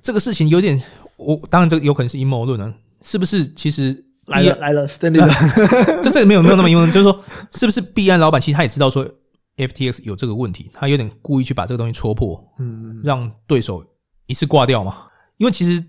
[0.00, 0.80] 这个事情有点，
[1.16, 3.44] 我当然这个有可能是阴谋论啊，是不是？
[3.54, 5.18] 其实来了来了，Stanley，
[6.00, 7.20] 这这个没有没有那么阴谋论，就是说，
[7.54, 9.04] 是不是币安老板其实他也知道说
[9.56, 13.84] FTX 有这个问题，他有点故意去把这个东西戳破，嗯，让对手
[14.26, 15.06] 一次挂掉嘛。
[15.36, 15.84] 因为其实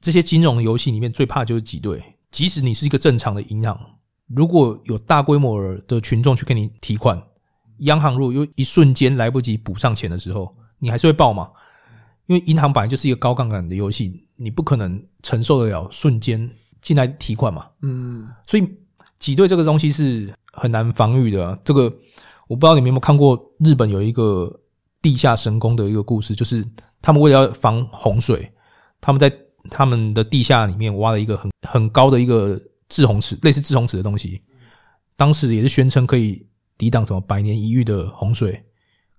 [0.00, 3.78] 这些金融游戏里面最怕就是挤兑，即使你是一个正常的银行。
[4.26, 7.22] 如果有大规模的群众去给你提款，
[7.78, 11.50] 央行如果又一瞬间来不及补上钱的时候，你还是会爆嘛？
[12.26, 16.50] 因为银行本来就是一个高杠杆的游戏，你不可能承受得了瞬间
[16.82, 17.66] 进来提款嘛。
[17.80, 18.68] 嗯，所以
[19.18, 21.58] 挤兑这个东西是很难防御的啊。
[21.64, 21.90] 这个
[22.48, 24.52] 我不知道你们有没有看过日本有一个
[25.00, 26.66] 地下神宫的一个故事，就是
[27.00, 28.50] 他们为了要防洪水，
[29.00, 29.32] 他们在
[29.70, 32.60] 他们的地下里面挖了一个很很高的一个。
[32.90, 34.42] 制洪池，类似制洪池的东西，
[35.14, 36.42] 当时也是宣称可以
[36.78, 38.64] 抵挡什么百年一遇的洪水，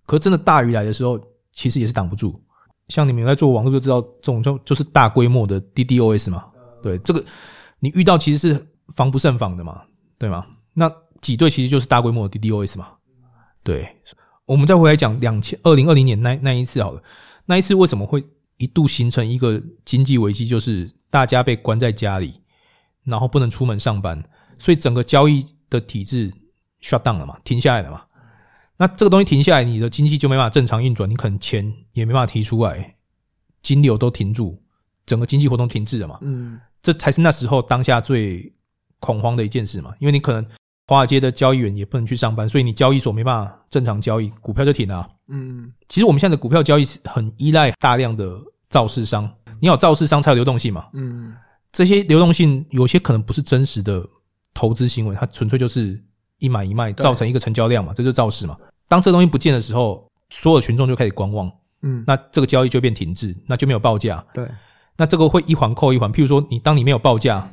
[0.08, 1.22] 可真的大雨来的时候，
[1.52, 2.44] 其实也是挡不住。
[2.88, 6.48] 像你们在做网络就知道，这种就就是大规模的 DDoS 嘛，
[6.82, 7.24] 对，这个
[7.80, 9.84] 你遇到其实是防不胜防的嘛，
[10.18, 10.48] 对吗？
[10.74, 12.88] 那挤兑其实就是大规模的 DDoS 嘛，
[13.64, 13.88] 对。
[14.45, 17.03] 我们再回来讲两千二零二零年那那一次好了，
[17.45, 18.24] 那一次为什么会
[18.57, 22.41] 一度形成一个经济危机，就是大家被关在家里。
[23.05, 24.24] 然后不能出门上班，
[24.60, 26.32] 所以整个交易的体制
[26.80, 28.03] shut down 了嘛，停下来了嘛。
[28.78, 32.97] 那这个东西停下来，你的经济就没办法正常运转，你可能钱也没办法提出来，
[33.64, 34.62] 金流都停住，
[35.07, 36.20] 整个经济活动停滞了嘛。
[36.22, 38.53] 嗯，这才是那时候当下最
[38.99, 40.45] 恐慌的一件事嘛，因为你可能
[40.90, 45.08] 华尔街的交易员也不能去上班，所以你交易所没办法正常交易，股票就停了。
[45.28, 48.36] 嗯，其实我们现在的股票交易是很依赖大量的
[48.72, 50.88] 造市商，你有造市商才有流动性嘛。
[50.94, 51.36] 嗯。
[51.72, 54.04] 这些流动性有些可能不是真实的
[54.56, 56.04] 投资行为，它纯粹就是
[56.40, 58.58] 一买一卖造成一个成交量嘛，这就是造势嘛。
[58.88, 61.52] 当这东西不见的时候，所有群众就开始观望，
[61.84, 64.26] 嗯，那这个交易就变停滞，那就没有报价。
[64.34, 64.48] 对，
[64.98, 66.12] 那这个会一环扣一环。
[66.12, 67.48] 譬如说，你当你没有报价，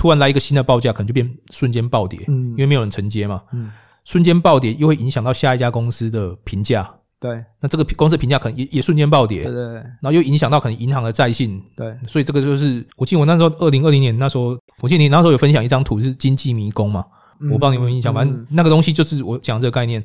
[0.00, 3.70] 突然来一个新的报价，可能就变瞬间暴跌，嗯，因为没有人承接嘛，嗯，
[4.06, 6.90] 瞬间暴跌又会影响到下一家公司的评价。
[7.18, 17.04] 对，那这个公司评价可能也也瞬间暴跌，对对，对，然后又影响到可能银行的债信，对，所以这个就是我记得我那时候二零二零年那时候，我记得你那时候有分享一张图是经济迷宫嘛，
[17.40, 20.02] 嗯、我不知道你有没有印象，反正那个东西就是我讲这个概念，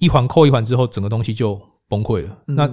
[0.00, 2.36] 一环扣一环之后，整个东西就崩溃了。
[2.48, 2.70] 嗯、那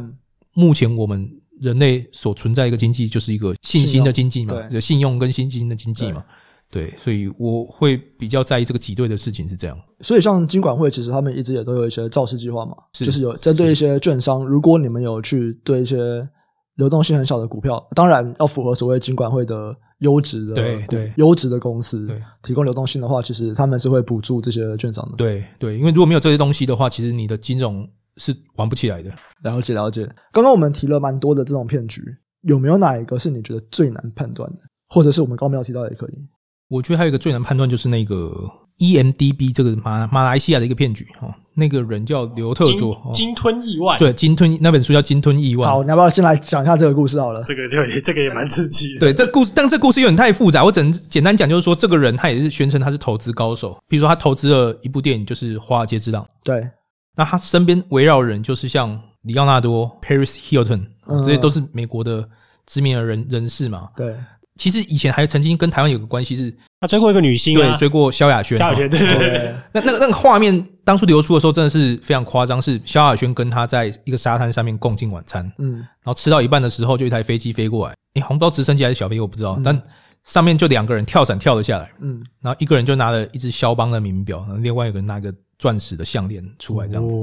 [0.52, 6.22] 目前我们人类所存在一个经济就是一个信心的经济嘛，就信用跟信心的经济嘛。
[6.70, 9.78] 对，所以我会比较在意这个挤兑的事情是这样。
[10.02, 16.28] 所以像金管会，其实他们一直也都有一些造势计划嘛，是就是有针对一些券商，如果你们有去对一些
[16.76, 25.16] 流动性很小的股票，当然要符合所谓金管会的优质的对对优质的公司对提供流动性的话，其实他们是会补助这些券商的。
[25.16, 27.88] 对对，因为如果没有这些东西的话，其实你的金融
[28.18, 29.10] 是玩不起来的。
[29.44, 30.06] 了解了解。
[30.34, 32.04] 刚刚我们提了蛮多的这种骗局，
[32.42, 34.58] 有没有哪一个是你觉得最难判断的，
[34.90, 36.28] 或者是我们刚刚没有提到也可以？
[36.70, 38.32] 我觉得还有一个最难判断就是那个
[38.80, 45.66] EMDB 这个马马来西亚的一个骗局哦，那个人叫刘特佐，鲸吞意外，对，鲸吞那本书叫鲸吞意外。
[45.66, 47.44] 好，你要不要先来讲一下这个故事好了？
[47.46, 49.00] 这个就这个也蛮刺激的。
[49.00, 56.24] 对，这故事，但这故事有点太复杂，我只能简单讲，就是说这个人他也是宣称他是投资高手，比如说他投资了一部电影，就是《华尔街之狼》。
[56.44, 56.70] 对，
[57.16, 60.86] 那他身边围绕人就是像里奥纳多、Paris Hilton，
[61.24, 62.28] 这些都是美国的
[62.68, 63.88] 知名的人人士嘛。
[63.96, 64.14] 对。
[64.58, 68.58] 其实以前还曾经跟台湾有个关系是，他追过一个女星，啊，对，追过萧亚轩。
[68.58, 69.56] 萧亚轩，对对对。
[69.72, 72.62] 那那个那个画面当初流出的时候，真的是非常夸张。
[72.62, 79.80] 是萧亚轩跟他在一个沙滩上面共进晚餐，嗯，然后吃到一半的时候，就一台飞机飞过来，诶，好像不知道直升机还是小飞机，我不知道，但
[80.24, 87.16] 上面就两个人跳伞跳了下来，嗯，然后一个人就拿了一只肖邦的名表，然后另外一个人拿个钻石的项链出来这样子，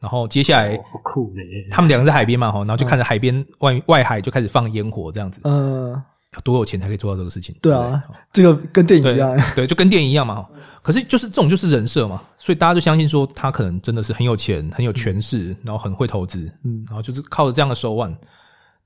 [0.00, 6.00] 然后接下来，好酷嘞，他们两个在海边嘛，哈，然后就看着海边外外海就开始放烟火这样子，嗯。
[6.34, 7.54] 要多有钱才可以做到这个事情？
[7.60, 10.46] 对啊，对这个跟电影一样对，对，就跟电影一样嘛。
[10.82, 18.12] 可是就是这种就是人设嘛，所以大家就相信说他可能真的是很有钱、很有权势，然后很会投资，嗯，然后就是靠着这样的手腕，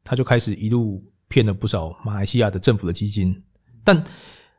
[0.05, 3.35] 他就开始一路骗了不少马来西亚的政府的基金。
[3.83, 4.03] 但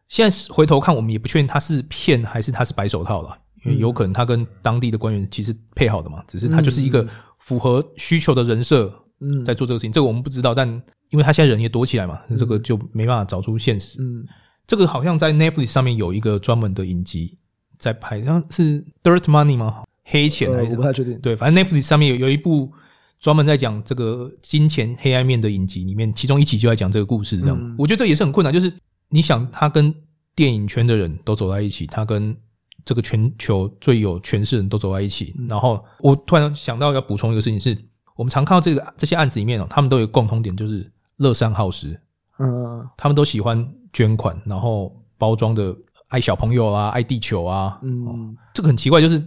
[0.07, 7.05] 现在回头看，我们也不确定他是骗还是他是白手套了，因为有可能他跟当地的官员其实配好的嘛，只是他就是一个
[7.39, 9.91] 符合需求的人设，嗯，在做这个事情。
[9.91, 14.01] 这个我们不知道，但因为他现在人也躲起来嘛，这个就没办法找出现实。
[14.01, 14.25] 嗯，
[14.65, 17.37] 这个好像在 Netflix 上面有一个专门的影集
[17.77, 19.83] 在拍，像是 Dirt Money 吗？
[20.03, 20.71] 黑钱还是？
[20.71, 21.19] 我不太确定。
[21.19, 22.71] 对，反正 Netflix 上面有有一部。
[23.19, 27.39] 专门在讲这个金钱黑暗面的影集里面，其中一集就在讲这个故事。
[27.41, 28.53] 这样，嗯、我觉得这也是很困难。
[28.53, 28.71] 就是
[29.09, 29.91] 你想，他跟
[30.35, 32.37] 电影圈的人都走在一起，他跟
[32.85, 35.33] 这个全球最有权势的人都走在一起。
[35.39, 37.75] 嗯、然后，我突然想到要补充一个事情是，
[38.15, 40.87] 我们常看到这个这些案子里面哦，他们都有共同点，就是
[41.17, 41.99] 乐善好施。
[42.39, 45.75] 嗯，他们都喜欢捐款，然后包装的
[46.09, 47.79] 爱小朋友啊，爱地球啊。
[47.81, 49.17] 嗯，这个很奇怪，就是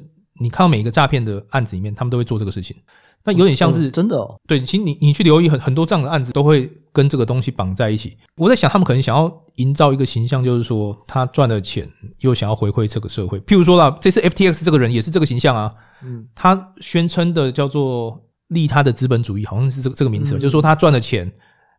[0.41, 2.77] 你看到每一个诈骗的案子里面，他们都会做这个事情。
[3.23, 8.17] 那有点像是、嗯、真的哦，对，其实你你去留意很很多这样的案子，都会跟这个东西绑在一起。
[8.37, 11.87] 我在想，他们可能想要营造一个形象，就是说他赚了钱，
[12.21, 13.39] 又想要回馈这个社会。
[13.41, 18.19] 譬如说啦，这次 FTX 这个人也是这个形象啊，嗯，他宣称的叫做
[18.49, 21.31] 利他的资本主义，好像是这个这个名词，嗯、就是说他赚了钱，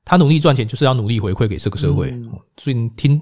[0.06, 2.12] 他努力赚钱，就是要努力回馈给这个社会。
[2.12, 3.22] 嗯、所以你听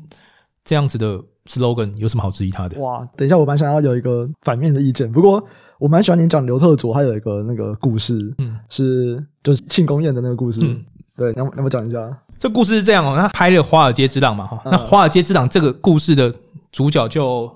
[0.64, 2.80] 这样子的 slogan，有什么好质疑他的？
[2.80, 5.44] 哇，等一下，我蛮想要有一个反面的意见，不过。
[5.80, 10.84] 我蛮喜欢你讲刘特佐，他有一个那个故事，嗯，是就是庆功宴的那个故事，嗯，
[11.16, 12.22] 对，那那我讲一下。
[12.38, 16.36] 这故事是这样哦，他拍了《华尔街之狼》嘛，哈，那《华尔街之狼》这个故事的
[16.70, 17.50] 主角叫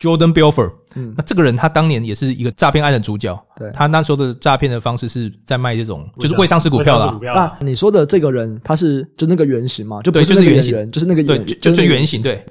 [0.00, 7.18] Jordan Belfort，嗯，那这个人他当年也是一个诈骗案的主角，对，他那时候的诈骗的方式是在卖这种就是未上市股票啦。
[7.60, 10.02] 那你说的这个人他是就那个原型嘛？
[10.02, 12.44] 就不是那个原型，就是那个对，就就原型对，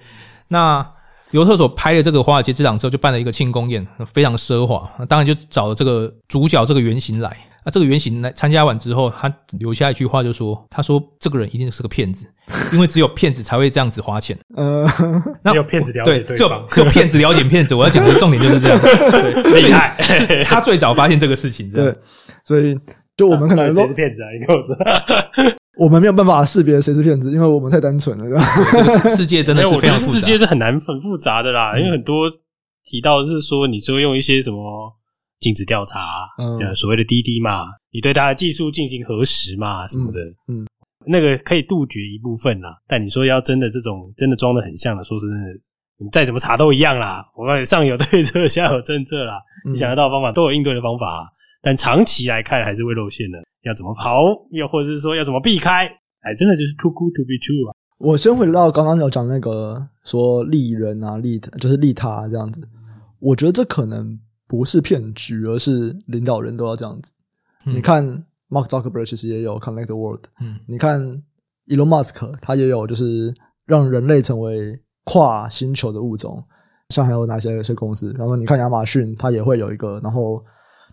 [0.48, 0.86] 那。
[1.32, 4.88] 尤特所拍的这个《华尔街之狼》之后，就办了一个庆功宴，非常奢华。
[5.10, 7.28] 当然就找了这个主角这个原型来。
[7.64, 12.28] 啊，这个原型来参加完之后，他留下一句话，就说：“他说这个人一定是个骗子，
[12.74, 14.38] 因为只有骗子才会这样子花钱。
[14.56, 14.86] ”呃，
[15.44, 17.74] 只有骗子了解对，只有只有骗子了解骗子。
[17.76, 18.80] 我要讲的重点就是这样，
[19.56, 19.96] 厉害。
[20.44, 21.94] 他最早发现这个事情，对，
[22.44, 22.78] 所以
[23.16, 24.76] 就我们可能说是骗子啊，你跟我说。
[25.76, 28.26] 我们没有办法识别谁是骗子，因为我们太单纯了。
[28.72, 31.76] 这个世界真的是非常复杂，世界是很难很复杂的啦。
[31.80, 32.30] 因为很多
[32.86, 34.94] 提到的是说，你说用一些什么
[35.40, 36.00] 禁止调查，
[36.38, 40.64] 嗯，所谓的滴滴嘛，你对它的技术进行核实嘛，什么的，嗯，
[41.06, 42.76] 那个可以杜绝一部分啦。
[42.88, 45.48] 但你说要真的这种真的装的很像的，说是真的，
[46.00, 47.26] 你再怎么查都一样啦。
[47.36, 49.42] 我告诉你，上有对策，下有政策啦。
[49.66, 51.32] 你想得到的方法都有应对的方法，
[51.62, 53.40] 但长期来看还是会露馅的。
[53.64, 54.20] 要怎么跑，
[54.52, 55.86] 又或者是说要怎么避开？
[56.22, 57.76] 哎，真的就是 too good to be true 啊！
[57.98, 62.62] 我先回到刚刚有讲那个说利人啊，利就是利他这样子。
[63.20, 67.14] 我觉得这可能不是骗局，而是领导人都要这样子。
[67.66, 68.06] 嗯、你看
[68.54, 70.26] ，Mark Zuckerberg 其实也有 Connect the World。
[70.40, 71.02] 嗯，你看
[71.68, 73.34] Elon Musk 他也有，就是
[73.66, 76.44] 让人类成为跨星球的物种。
[76.90, 78.14] 像还有哪些有些公司？
[78.18, 80.00] 然后你看亚马逊，它也会有一个。
[80.02, 80.38] 然后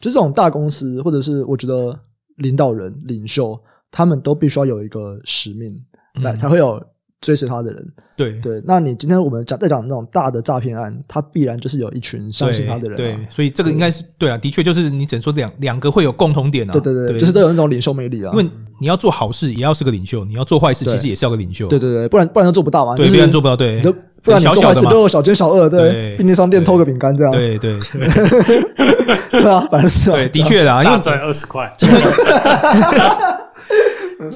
[0.00, 2.00] 就这种大公司，或者是我觉得。
[2.36, 5.76] 领导人、领袖，他们都必须要有一个使命，
[6.22, 6.82] 来、嗯、才会有
[7.20, 7.86] 追随他的人。
[8.16, 13.12] 对对，那你今天我们讲在讲那种大的诈骗案，他必然就是有一群相信他的人、啊对。
[13.14, 16.72] 对，所以这个应该是对啊，的确就是你只能说两两个会有共同点啊。
[16.72, 18.30] 对对对，对就是都有那种领袖魅力啊。
[18.32, 18.50] 因为
[18.80, 21.66] 你要做好事，也要是个领袖；你要做坏事，其实也是要个领袖。
[21.68, 22.96] 对对对，不然不然都做不到嘛。
[22.96, 23.56] 对，不然做不到。
[23.56, 23.80] 对，
[24.22, 25.68] 不然你做坏事都有小奸小恶。
[25.68, 27.32] 对，便利商店偷个饼干这样。
[27.32, 27.78] 对对。
[29.30, 31.72] 对啊，反正是对，的确的啊，因为赚二十块。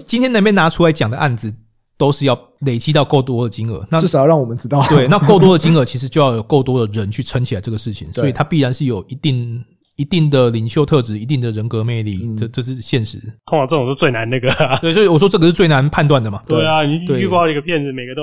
[0.07, 1.53] 今天那边拿出来讲的案子，
[1.97, 4.85] 都是要累积到够多的金额，那至少要让我们知道。
[4.89, 9.65] 对， 那够多的金额，其实就要有够多的人去撑起来这个事情，所以它必然是有一定
[9.97, 13.19] 一定的领袖特质，一定的人格魅力，这这是现实。
[13.47, 14.49] 通常这种是最难那个，
[14.81, 16.43] 对，所以我说这个是最难判断的嘛。
[16.47, 18.23] 对啊，你遇到一个骗子，每个都。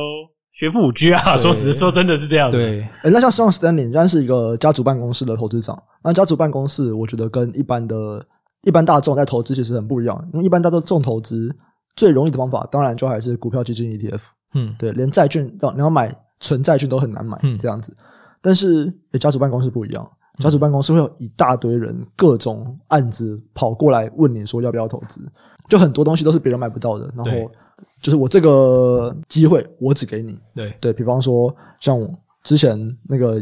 [0.54, 2.58] 学富五车啊，说实说真的是这样的。
[2.58, 5.82] 对，欸、那像 Sean Stanley，人家是一个家族办公室的投资长。
[6.04, 8.22] 那家族办公室，我觉得跟一般的、
[8.64, 10.22] 一般大众在投资其实很不一样。
[10.34, 11.50] 因为一般大众重投资
[11.96, 14.22] 最容易的方法，当然就还是股票、基金、ETF。
[14.54, 17.92] 嗯，对，连债券要你要买纯债券都很难买，这样子。
[17.98, 18.04] 嗯、
[18.42, 25.22] 但是、欸、家族办公室不一样，家族办公室会有一大堆人，各种案子跑过来问你说要不要投资，
[25.70, 27.12] 就很多东西都是别人买不到的。
[27.16, 27.52] 然后。
[28.00, 30.36] 就是我这个机会，我只给你。
[30.56, 32.10] 对对，比方说，像我
[32.44, 32.76] 之前
[33.08, 33.40] 那个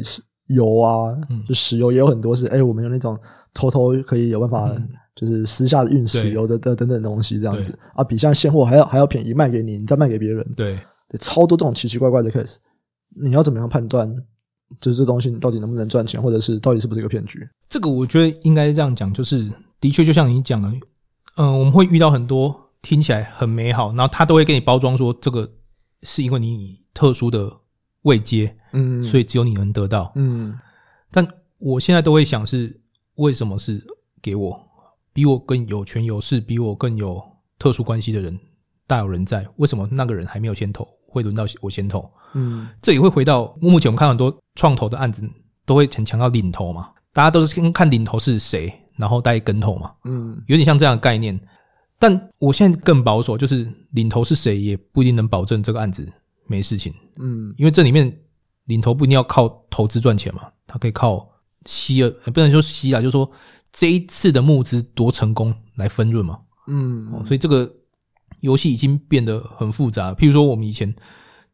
[0.47, 3.17] 油啊，嗯、就石油也有很多是，哎、欸，我们有那种
[3.53, 4.69] 偷偷可以有办法，
[5.19, 10.45] 就是私下的运石油的的等等东西这样子啊，比像现货还要还要便宜卖给你，你再卖给别人。
[10.55, 10.79] 对，
[11.19, 12.57] 超多这种奇奇怪怪的 case，
[13.21, 14.09] 你要怎么样判断，
[14.79, 17.45] 就是这东西到底能不能赚钱，或者是到底是不是一个骗局？
[17.67, 19.51] 这个我觉得应该是这样讲，就是
[19.81, 20.69] 的确就像你讲的，
[21.35, 22.65] 嗯、呃，我们会遇到很多。
[22.81, 25.45] 听起来很美好，然后他都会给你包装说，这个
[26.03, 27.51] 是因为你特殊的
[28.03, 30.57] 位阶，嗯，所以只有你能得到，嗯。
[31.11, 32.79] 但我现在都会想是
[33.15, 33.85] 为什么是
[34.21, 34.57] 给我
[35.13, 37.21] 比我更有权有势、比我更有
[37.57, 38.37] 特殊关系的人
[38.87, 39.47] 大有人在？
[39.57, 42.09] 为什么那个人还没有先投，会轮到我先投？
[42.33, 45.27] 嗯，这也会回到目前我们看很多创投的案子，
[45.65, 49.91] 都会很强调领投嘛，大家都是先看领投是谁，然后带跟投嘛。
[50.05, 51.39] 嗯，有点像这样的概念。
[52.01, 56.09] 但我现在更保守，就是领头是谁也不一定能保证这个案子
[56.47, 56.93] 没事情。
[57.19, 58.19] 嗯，因为这里面
[58.65, 61.27] 领头不一定要靠投资赚钱嘛，他可以靠
[61.65, 63.29] 吸了，不能说吸啊，就是说
[63.71, 66.39] 这一次的募资多成功来分润嘛。
[66.67, 67.71] 嗯，所以这个
[68.41, 70.13] 游戏已经变得很复杂。
[70.13, 70.93] 譬如说，我们以前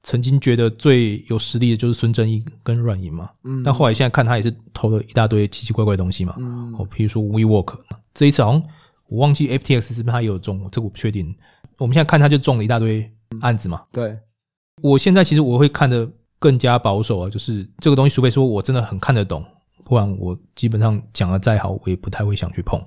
[0.04, 6.36] 曾经觉得最有实力的就是孙正义跟软银嘛，嗯，但后来现在看他也是投了一大堆奇奇怪怪的东西嘛。
[6.38, 7.78] 嗯，哦，譬如说 WeWork，
[8.14, 8.64] 这一次好像。
[9.08, 11.32] 我忘记 FTX 是不是他也有中，这个我不确定。
[11.78, 13.08] 我们现在看他就中了一大堆
[13.40, 13.84] 案子嘛。
[13.92, 14.18] 对，
[14.82, 16.10] 我现在其实我会看的
[16.40, 19.46] 更加保守啊，就是这个东西，除非说我真的很看得懂，
[19.86, 22.78] 不然我基本上讲的再好，我也不太会想去碰。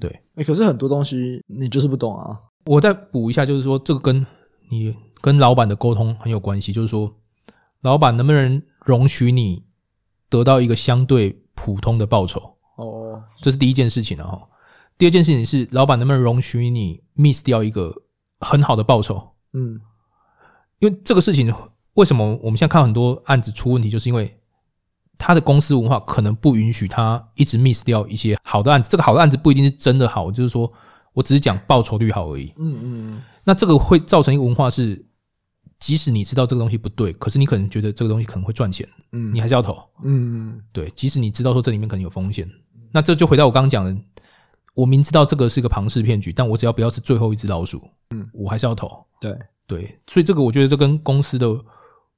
[0.00, 2.40] 对，哎，可是很多东西你就是不懂啊。
[2.64, 4.26] 我再补一下，就是说这个跟
[4.70, 7.14] 你跟老板的沟通很有关系，就是说
[7.82, 9.64] 老板能不能容许你
[10.28, 12.40] 得到一个相对普通的报酬？
[12.76, 14.24] 哦，这是第一件事情啊。
[14.24, 14.48] 哈。
[14.96, 17.94] 第二件事情是，老板能不能容许你 miss 掉一个
[18.40, 19.34] 很好的报酬？
[19.52, 19.80] 嗯，
[20.78, 21.52] 因为这个事情，
[21.94, 24.37] 为什么我们现在看很多案子出问题，就是因为
[25.18, 28.88] 他的公司文化可能不允许他一直 miss 掉一些好的案子。
[28.88, 30.72] 这个好的案子不一定是真的好，就是说
[31.12, 32.54] 我只是讲报酬率好而已。
[32.56, 33.22] 嗯嗯嗯。
[33.44, 35.04] 那这个会造成一个文化是，
[35.80, 39.74] 即使你知道这个东西不对，可是你可能觉得这个东西可能会赚钱，嗯，你还是要投。
[40.04, 40.62] 嗯嗯。
[40.72, 42.48] 对，即使你知道说这里面可能有风险，
[42.92, 43.94] 那这就回到我刚刚讲的。
[44.74, 49.04] 我明知道这个是个庞氏骗局，但我只要不要是最后一只老鼠，嗯，我还是要投。
[49.20, 51.48] 对对，所以这个我觉得这跟公司的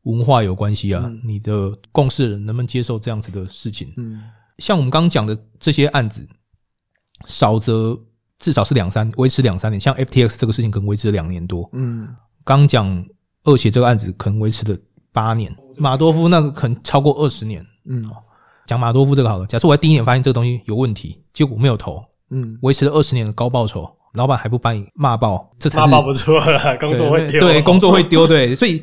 [0.03, 1.03] 文化有关系啊。
[1.07, 3.93] 嗯、你的共事人能不能接受这样子的事情？
[3.97, 4.23] 嗯，
[4.59, 6.27] 像我们刚刚讲的这些案子，
[7.27, 7.99] 少则
[8.39, 11.69] 至少是两三维持两三年，像 FTX 这个事情可能维持了两年多。
[11.73, 12.09] 嗯，
[12.45, 13.05] 刚讲
[13.45, 14.79] 恶血这个案子可能维持了
[15.13, 17.65] 八年，马多夫那个可能超过二十年。
[17.85, 18.11] 嗯，
[18.67, 22.03] 讲马多夫这个好了，假设我在第一年发现这个东西有问题，结果我没有投。
[22.31, 26.77] 嗯，维持了二十年的高报酬，老板还不把你骂爆，这才是骂爆不错了。
[26.79, 28.83] 工作会丢，对，工作会丢，对，所以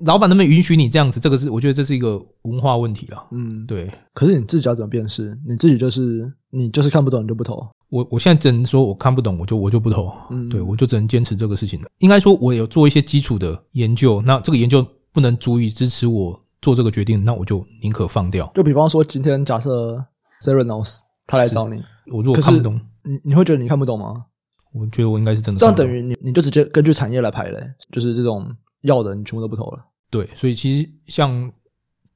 [0.00, 1.20] 老板能不能允许你这样子？
[1.20, 3.24] 这个是我觉得这是一个文化问题啊。
[3.30, 3.90] 嗯，对。
[4.12, 5.38] 可是你自己要怎么辨识？
[5.46, 7.66] 你自己就是你就是看不懂，你就不投。
[7.90, 10.12] 我我现在只能说我看不懂，我就我就不投。
[10.30, 11.88] 嗯，对，我就只能坚持这个事情了。
[11.98, 18.50] 应该说，我有做一些基础的研究，那这个研究不能足以支持我做这个决定，那我就宁可放掉。
[18.54, 20.04] 就比方说，今天假设
[20.40, 21.80] Theranos 他来找你。
[22.12, 24.24] 我如果看不懂，你你会觉得你看不懂吗？
[24.72, 25.60] 我觉得我应该是真的。
[25.60, 27.60] 这样等于你你就直接根据产业来排嘞，
[27.92, 28.50] 就是这种
[28.84, 29.84] 药的你全部都不投了。
[30.08, 31.52] 对，所以其实像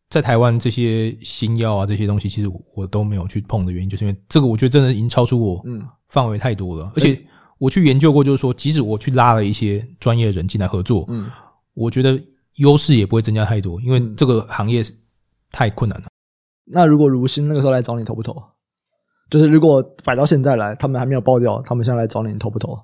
[0.09, 6.93] 在台湾这些新药啊这些东西，其实我都没有去碰的原因，就是因为这个我觉得真的已经超出我嗯范围太多了。
[6.97, 7.21] 而且
[7.59, 11.31] 我去研究过，就是说即使我去拉了一些专业的人进来合作，嗯，
[11.75, 12.19] 我觉得
[12.57, 14.85] 优势也不会增加太多，因为这个行业
[15.51, 16.07] 太困难了。
[16.65, 18.43] 那如果如新那个时候来找你，投不投？
[19.31, 22.79] 就是如果摆到现在来，他们还没有爆掉，他们现在来找你，你投不投？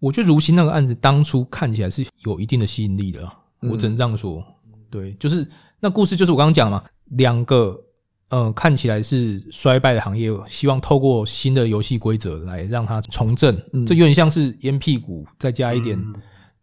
[0.00, 3.20] 我觉得如新那个案子当初看起来是有一定的吸引力的，
[3.62, 4.44] 嗯、我只能这样说。
[4.90, 5.46] 对，就是
[5.80, 7.78] 那故事就是我刚刚讲嘛，两个
[8.30, 16.00] 呃看起来是衰败的行业，希望透过新的游戏规则来让它重振，嗯、这有点像是烟屁股再加一点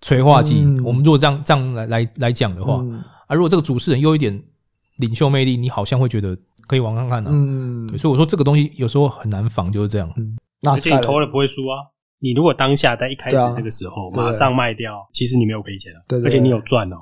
[0.02, 0.62] 催化剂。
[0.62, 4.44] 嗯、我们如果这样这样来来来讲的话，嗯、啊，如果这个主持人又有一点
[4.98, 6.38] 领袖魅力，你好像会觉得。
[6.66, 10.10] 可以玩看看的，嗯，对，所以我说这个东西有时候很难防，就是这样。
[10.16, 11.84] 嗯，而且你投了不会输啊。
[12.24, 16.96] 你如果当下在一开始那个时候马上卖掉，其实你没有赔钱啊，对，而且你有赚哦。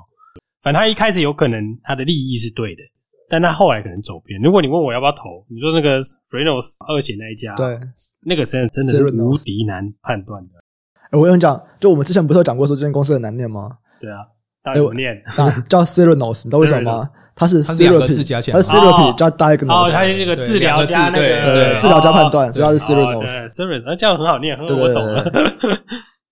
[0.62, 2.82] 反正他一开始有可能他的利益是对的，
[3.30, 4.40] 但他后来可能走偏。
[4.42, 7.78] 如果你问我要不要投，你说那个 Theranos 二险那一家，对，
[8.26, 11.16] 那个真的真的是无敌难判断的。
[11.16, 13.78] 我跟你讲，就我们之前不是有讲过说这间公司很难念吗？
[14.00, 14.26] 对啊。
[14.64, 15.22] 大家念，
[15.68, 17.04] 叫 Theranos，你知道为什么吗？
[17.34, 23.48] 它是 therapy 加起来，它是 therapy 加 diagnose，哦，它是那个治疗加那个对治疗加判断，所以它是 Theranos。
[23.48, 25.24] Theranos，那这样很好念，我懂了。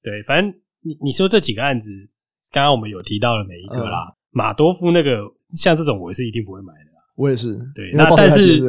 [0.03, 0.53] 对， 反正
[0.83, 1.91] 你你说这几个案子，
[2.53, 4.13] 刚刚我们有提到了每一个啦。
[4.31, 5.19] 马多夫那个
[5.53, 6.91] 像这种，我是一定不会买的。
[7.17, 8.63] 我也是，对，那但是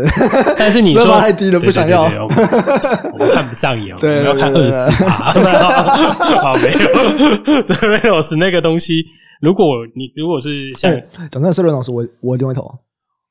[0.58, 5.32] 但是你说太低了，不想要，我们看不上眼，我们要看二十趴。
[6.42, 9.06] 好，没有 Theranos 那个东西。
[9.42, 10.94] 如果你如果是像
[11.30, 12.64] 讲真的，社论老师，我我一定会投，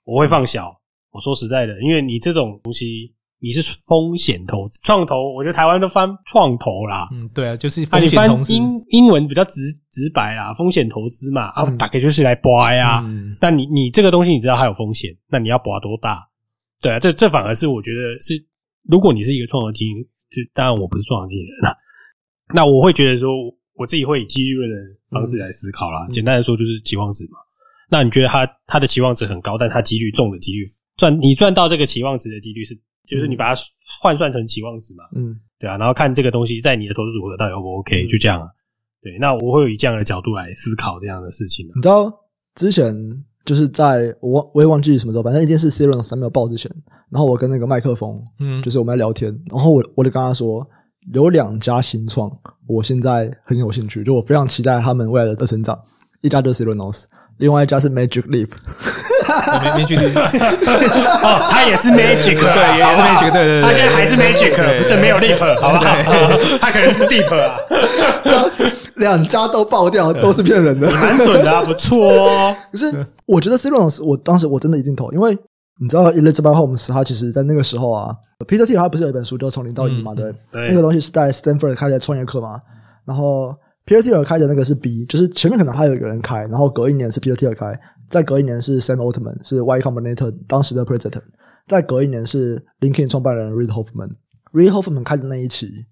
[0.05, 0.71] 我会放小。
[1.13, 7.09] 我说实在的，因为你这种东西，你是风险投资，创投，我觉得台湾都翻创投啦。
[7.13, 8.17] 嗯，对啊，就是风险投资。
[8.17, 9.61] 啊、你翻英英文比较直
[9.91, 13.01] 直白啦，风险投资嘛，啊，大概就是来博呀。
[13.41, 16.27] 那、嗯、你你这个东西，你知道它有风险，那你要博多大？
[16.83, 18.35] 对啊，这这反而是我觉得是，
[18.89, 21.77] 如果你是一个创投经理，就当然我不是创投经理人了，
[22.55, 23.29] 那我会觉得说，
[23.81, 24.77] 我自己会以几率论的
[25.09, 26.07] 方式来思考啦。
[26.07, 27.39] 嗯、简单来说就是期望值嘛。
[27.89, 30.63] 那你觉得他他的期望值很高，但他几率中的几率
[30.99, 32.79] 赚你赚到这个期望值的几率是，
[33.09, 33.61] 就是你把它
[34.03, 35.05] 换算成期望值嘛？
[35.17, 38.47] 嗯，对啊，然后看这个东西在你的投资组合到底 O 不 OK，、嗯、就这样啊。
[39.03, 41.67] 对，那我会以这样的角度来思考这样的事情。
[41.75, 42.13] 你知道
[42.55, 42.95] 之前
[43.47, 46.71] 就是在我我也忘记什么时候，反正一件事 Serum 还没有爆之前，
[47.11, 50.69] 然后我跟那个麦克风，嗯，就是我们在聊天，然后我我就跟他说，
[51.13, 52.31] 有两家新创，
[52.67, 55.79] 我现在很有兴趣，就我非常期待他们未来的的成长，
[56.21, 57.05] 一家就是 Serum，
[57.39, 58.51] 另外一家是 Magic Leap。
[59.31, 60.19] Magic Leap
[61.23, 65.97] 哦，他也是 Magic，对，也是 Magic，对对对，他现在还是 Magic，不是没有 Leap，好不好？
[66.61, 67.57] 他可能是 Leap 啊。
[68.97, 72.55] 两家都爆掉，都是骗人的，蛮准的，不错哦。
[72.71, 72.93] 可是
[73.25, 75.37] 我觉得 Serum，我当时我真的一定投，因为
[75.81, 78.15] 你知道 Elizabeth Holmes 他其实在那个时候啊
[78.47, 80.15] ，Peter Thiel 他不是有一本书叫《从零到一》嘛？
[80.15, 82.61] 对，那个东西是在 Stanford 开的创业课嘛。
[83.07, 87.81] 然后 Peter Thiel 开的那个是 B，就是前面可能还有一个人开，然后隔一年是 Peter Thiel 开，
[88.11, 91.23] 再隔一年是 Sam Altman 是 Y Combinator 当时的 President，
[91.67, 95.87] 再隔一年是 LinkedIn 创办人 Reid Hoffman，Reid Hoffman 开的那一期，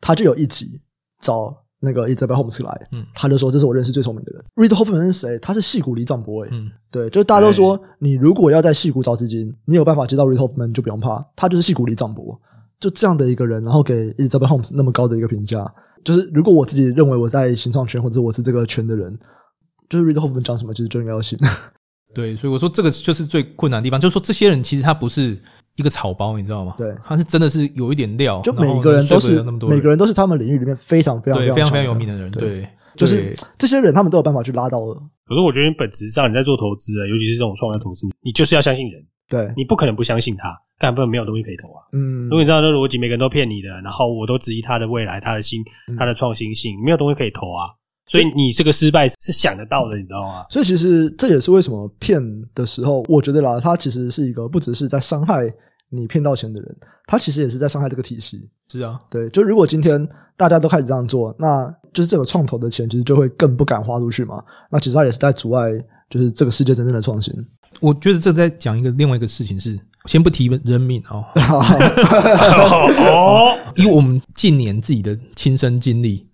[0.00, 0.80] 他就有一集
[1.20, 1.63] 找。
[1.84, 4.44] 那个一直被 Holmes 来，嗯，他就说，这是我认识最聪明的人。
[4.56, 5.38] Reid Hoffman 是谁？
[5.38, 12.40] 他是矽谷里长伯，诶嗯，对，就是大家都说，你如果要在矽谷找资金，你有办法接到 Reid Hoffman，就不用怕，他就是矽谷里长博，
[12.80, 19.16] 就这样的一个人，然后给 Elizabeth Holmes 那么高的一个评价，就是如果我自己认为我在新创圈或者我是这个圈的人，
[19.88, 21.38] 就是 Reid Hoffman 讲什么，其实就应该要信。
[22.14, 25.38] 对，所以我说这个就是最困难的地方，就是说这些人其实他不是。
[25.76, 26.74] 一个草包，你知道吗？
[26.78, 32.30] 对，他是真的是有一点料，就每个人都是每个人都是他们领域里面非常非常非常非常有名的人。
[32.30, 34.78] 对，就是这些人，他们都有办法去拉到。
[35.26, 39.02] 可是我觉得，本质上你在做投资啊，尤其是这种创业投资，你就是要相信人。
[39.26, 41.80] 对，你不可能不相信他，根本没有东西可以投啊。
[41.94, 45.64] 嗯，如果你知道这逻辑，每个人都骗你的，然后我都质疑他的未来、他的新、
[45.98, 47.72] 他的创新性，没有东西可以投啊。
[48.06, 50.44] 所以你这个失败是想得到的，你知道吗？
[50.50, 52.20] 所以其实这也是为什么骗
[52.54, 55.52] 的时候，我觉得啦，他其实是一个不只是在伤害。
[55.90, 56.76] 你骗到钱的人，
[57.06, 58.48] 他其实也是在伤害这个体系。
[58.68, 64.42] 是啊，对，就如果今天大家都开始这样做，那就是这个创投的钱其实就会更不敢花出去嘛。
[64.72, 65.70] 那其实他也是在阻碍，
[66.10, 67.32] 就是这个世界真正的创新。
[67.78, 71.24] 我觉得这在讲一个另外一个事情是，先不提人命哦。
[73.06, 76.26] 哦，以我们近年自己的亲身经历，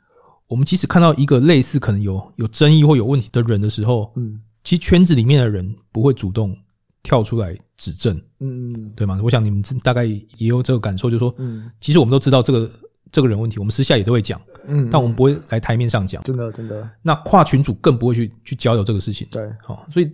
[0.51, 6.55] 我们即使看到一个类似可能有有争议或有问题的人的时候，嗯，其实圈子里面的人不会主动。
[7.03, 9.19] 跳出来指正，嗯，对吗？
[9.25, 12.71] 我想你们大概也有这个感受，就是说，嗯，其实我们都知道这个
[13.11, 16.87] 这个人问题，我们私下也都会讲，嗯，但我们不会来台面上讲，真的真的。
[17.01, 20.13] 那跨群组更不会去去交流这个事情，对，好，所以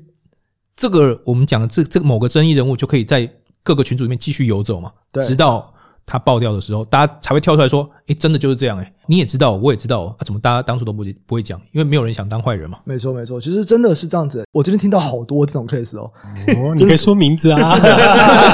[0.77, 3.29] 这个我们讲的这这某个争议人物就可以在
[3.65, 5.75] 各个群组里面继续游走嘛，对，直到。
[6.07, 11.61] 他爆掉的时候，大家才会跳出来说：“诶、欸，真的就是这样诶、欸，你也知道，我也知道，啊，怎么大家当初都不不会讲？
[11.73, 14.45] 因为没有人想当坏人嘛。”没错，没错，其实真的是这样子。
[14.53, 16.11] 我今天听到好多这种 case 哦，
[16.57, 17.77] 哦你可以说名字啊，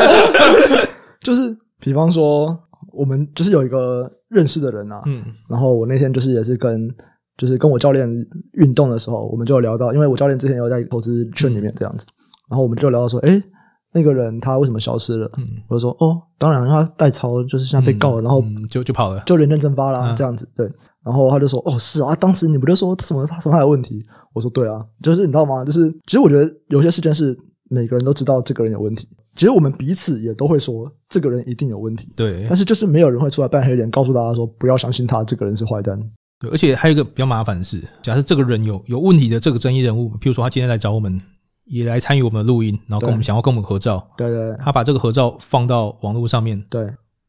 [1.20, 2.58] 就是比方说，
[2.92, 6.88] 我们就是有一个认识的人啊，嗯，然后我那天就是也是跟
[7.36, 8.08] 就是跟我教练
[8.54, 12.16] 运动的时候，我们就聊到，因为我教练之前有在投资圈里面这样子，嗯、
[12.50, 13.42] 然后我们就聊到说，哎、欸
[13.94, 15.30] 那个人他为什么消失了？
[15.36, 20.48] 嗯，我就说哦，当然他代操就是现在被告了，然后就就跑了，就人间蒸发了这样子。
[20.56, 20.66] 对，
[21.04, 24.02] 然后他就说哦，是啊，当时你不就说什么他什么还有问题？
[24.32, 25.62] 我说对啊，就是你知道吗？
[25.64, 27.36] 就是其实我觉得有些事件是
[27.68, 32.08] 每个人都知道这个人有问题，其实我们彼此也都会说这个人一定有问题。
[32.16, 36.00] 对，但是就是没有人会出来扮黑脸，告诉大家说不要相信他，这个人是坏蛋。
[36.40, 41.20] 对，而且还有一个比较麻烦的是，假设这个人有有问题的这个争议人物，譬如说他今天来找我们。
[41.64, 44.04] 也来参与我们的录音，然后跟我们想要跟我们合照。
[44.16, 46.60] 对对，对，他把这个合照放到网络上面。
[46.68, 46.86] 对，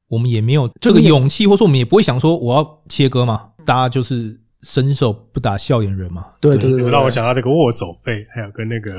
[0.10, 3.50] 我们也没有这个勇气，或者说我们也不会想说我要切割嘛。
[3.66, 6.26] 大家就是伸手不打笑脸人嘛。
[6.42, 8.98] 对对对，这个让我想到那个握手费，还有跟那个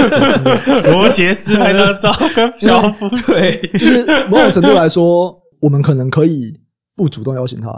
[0.92, 6.52] 罗杰斯拍的照，跟小夫对，就是某种程度来说，我们可能可以
[6.94, 7.72] 不主动邀请他，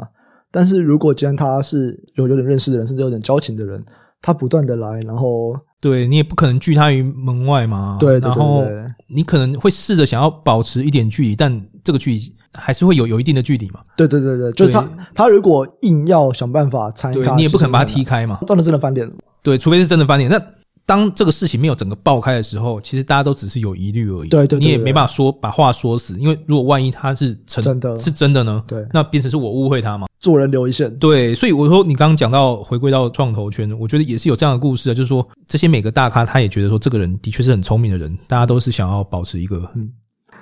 [0.50, 3.82] 但是如果既然他是有有点认识的人，甚至有点交情的人，
[4.20, 5.54] 他不断的来，然后。
[5.80, 7.96] 对，你也不可能拒他于门外嘛。
[8.00, 8.64] 对，对，对，对，然后
[9.08, 13.80] 你可能会试着想要保持一点距离，但这个距离还是会有有一定的距离嘛。
[13.96, 18.38] 对对对对，就是他他如果硬要想办法参与，你也不可能把他踢开嘛。
[18.46, 19.12] 真的真的翻脸了。
[19.42, 20.30] 对，除非是真的翻脸。
[20.30, 20.40] 那
[20.86, 24.28] 当这个事情没有整个爆开的时候，其实大家都只是有疑虑而已。
[24.28, 28.62] 对，对对，你也没办法说把话说死，因为如果万一他是真的，是真的呢？
[28.68, 30.06] 对，那变成是我误会他嘛。
[30.20, 39.90] 做人留一线，对，所以我说你刚刚讲到回归到创投圈，我觉得也是有这样的故事啊，就是说这些每个大咖他也觉得说这个人的确是很聪明的人，大家都是想要保持一个嗯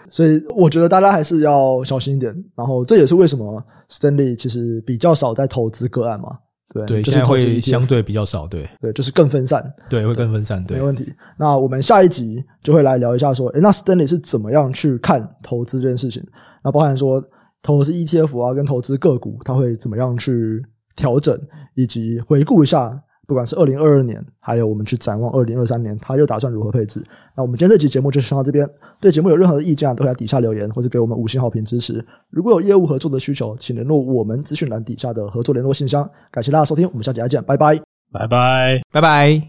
[0.08, 2.34] 所以我觉得大家还是要小心一点。
[2.56, 6.38] 然后这也是为什么 Stanley 其实比较少在投资个案嘛。
[6.74, 11.10] 对，对，就是现在会相对比较少，对，对，就是更分散，对，会更分散，对，没问题。
[11.38, 16.22] 那我们下一集就会来聊一下，说，诶，那 Stanley 是怎么样去看投资这件事情？
[16.62, 17.24] 那包含说
[17.62, 20.62] 投资 ETF 啊，跟投资个股，他会怎么样去
[20.96, 21.40] 调整，
[21.74, 23.00] 以及回顾一下。
[23.26, 27.02] 不管是二零二二年，还有我们去展望二零二三年，他又打算如何配置？
[27.36, 28.68] 那我们今天这期节目就上到这边。
[29.00, 32.04] 对节目有任何的意见，都可以在底下留言，或者给我们五星好评支持。
[32.30, 36.08] 如果有业务合作的需求，请联络我们资讯栏底下的合作联络信箱。
[36.30, 37.80] 感谢大家收听，我们下期再见，拜拜，
[38.12, 39.48] 拜拜，拜拜。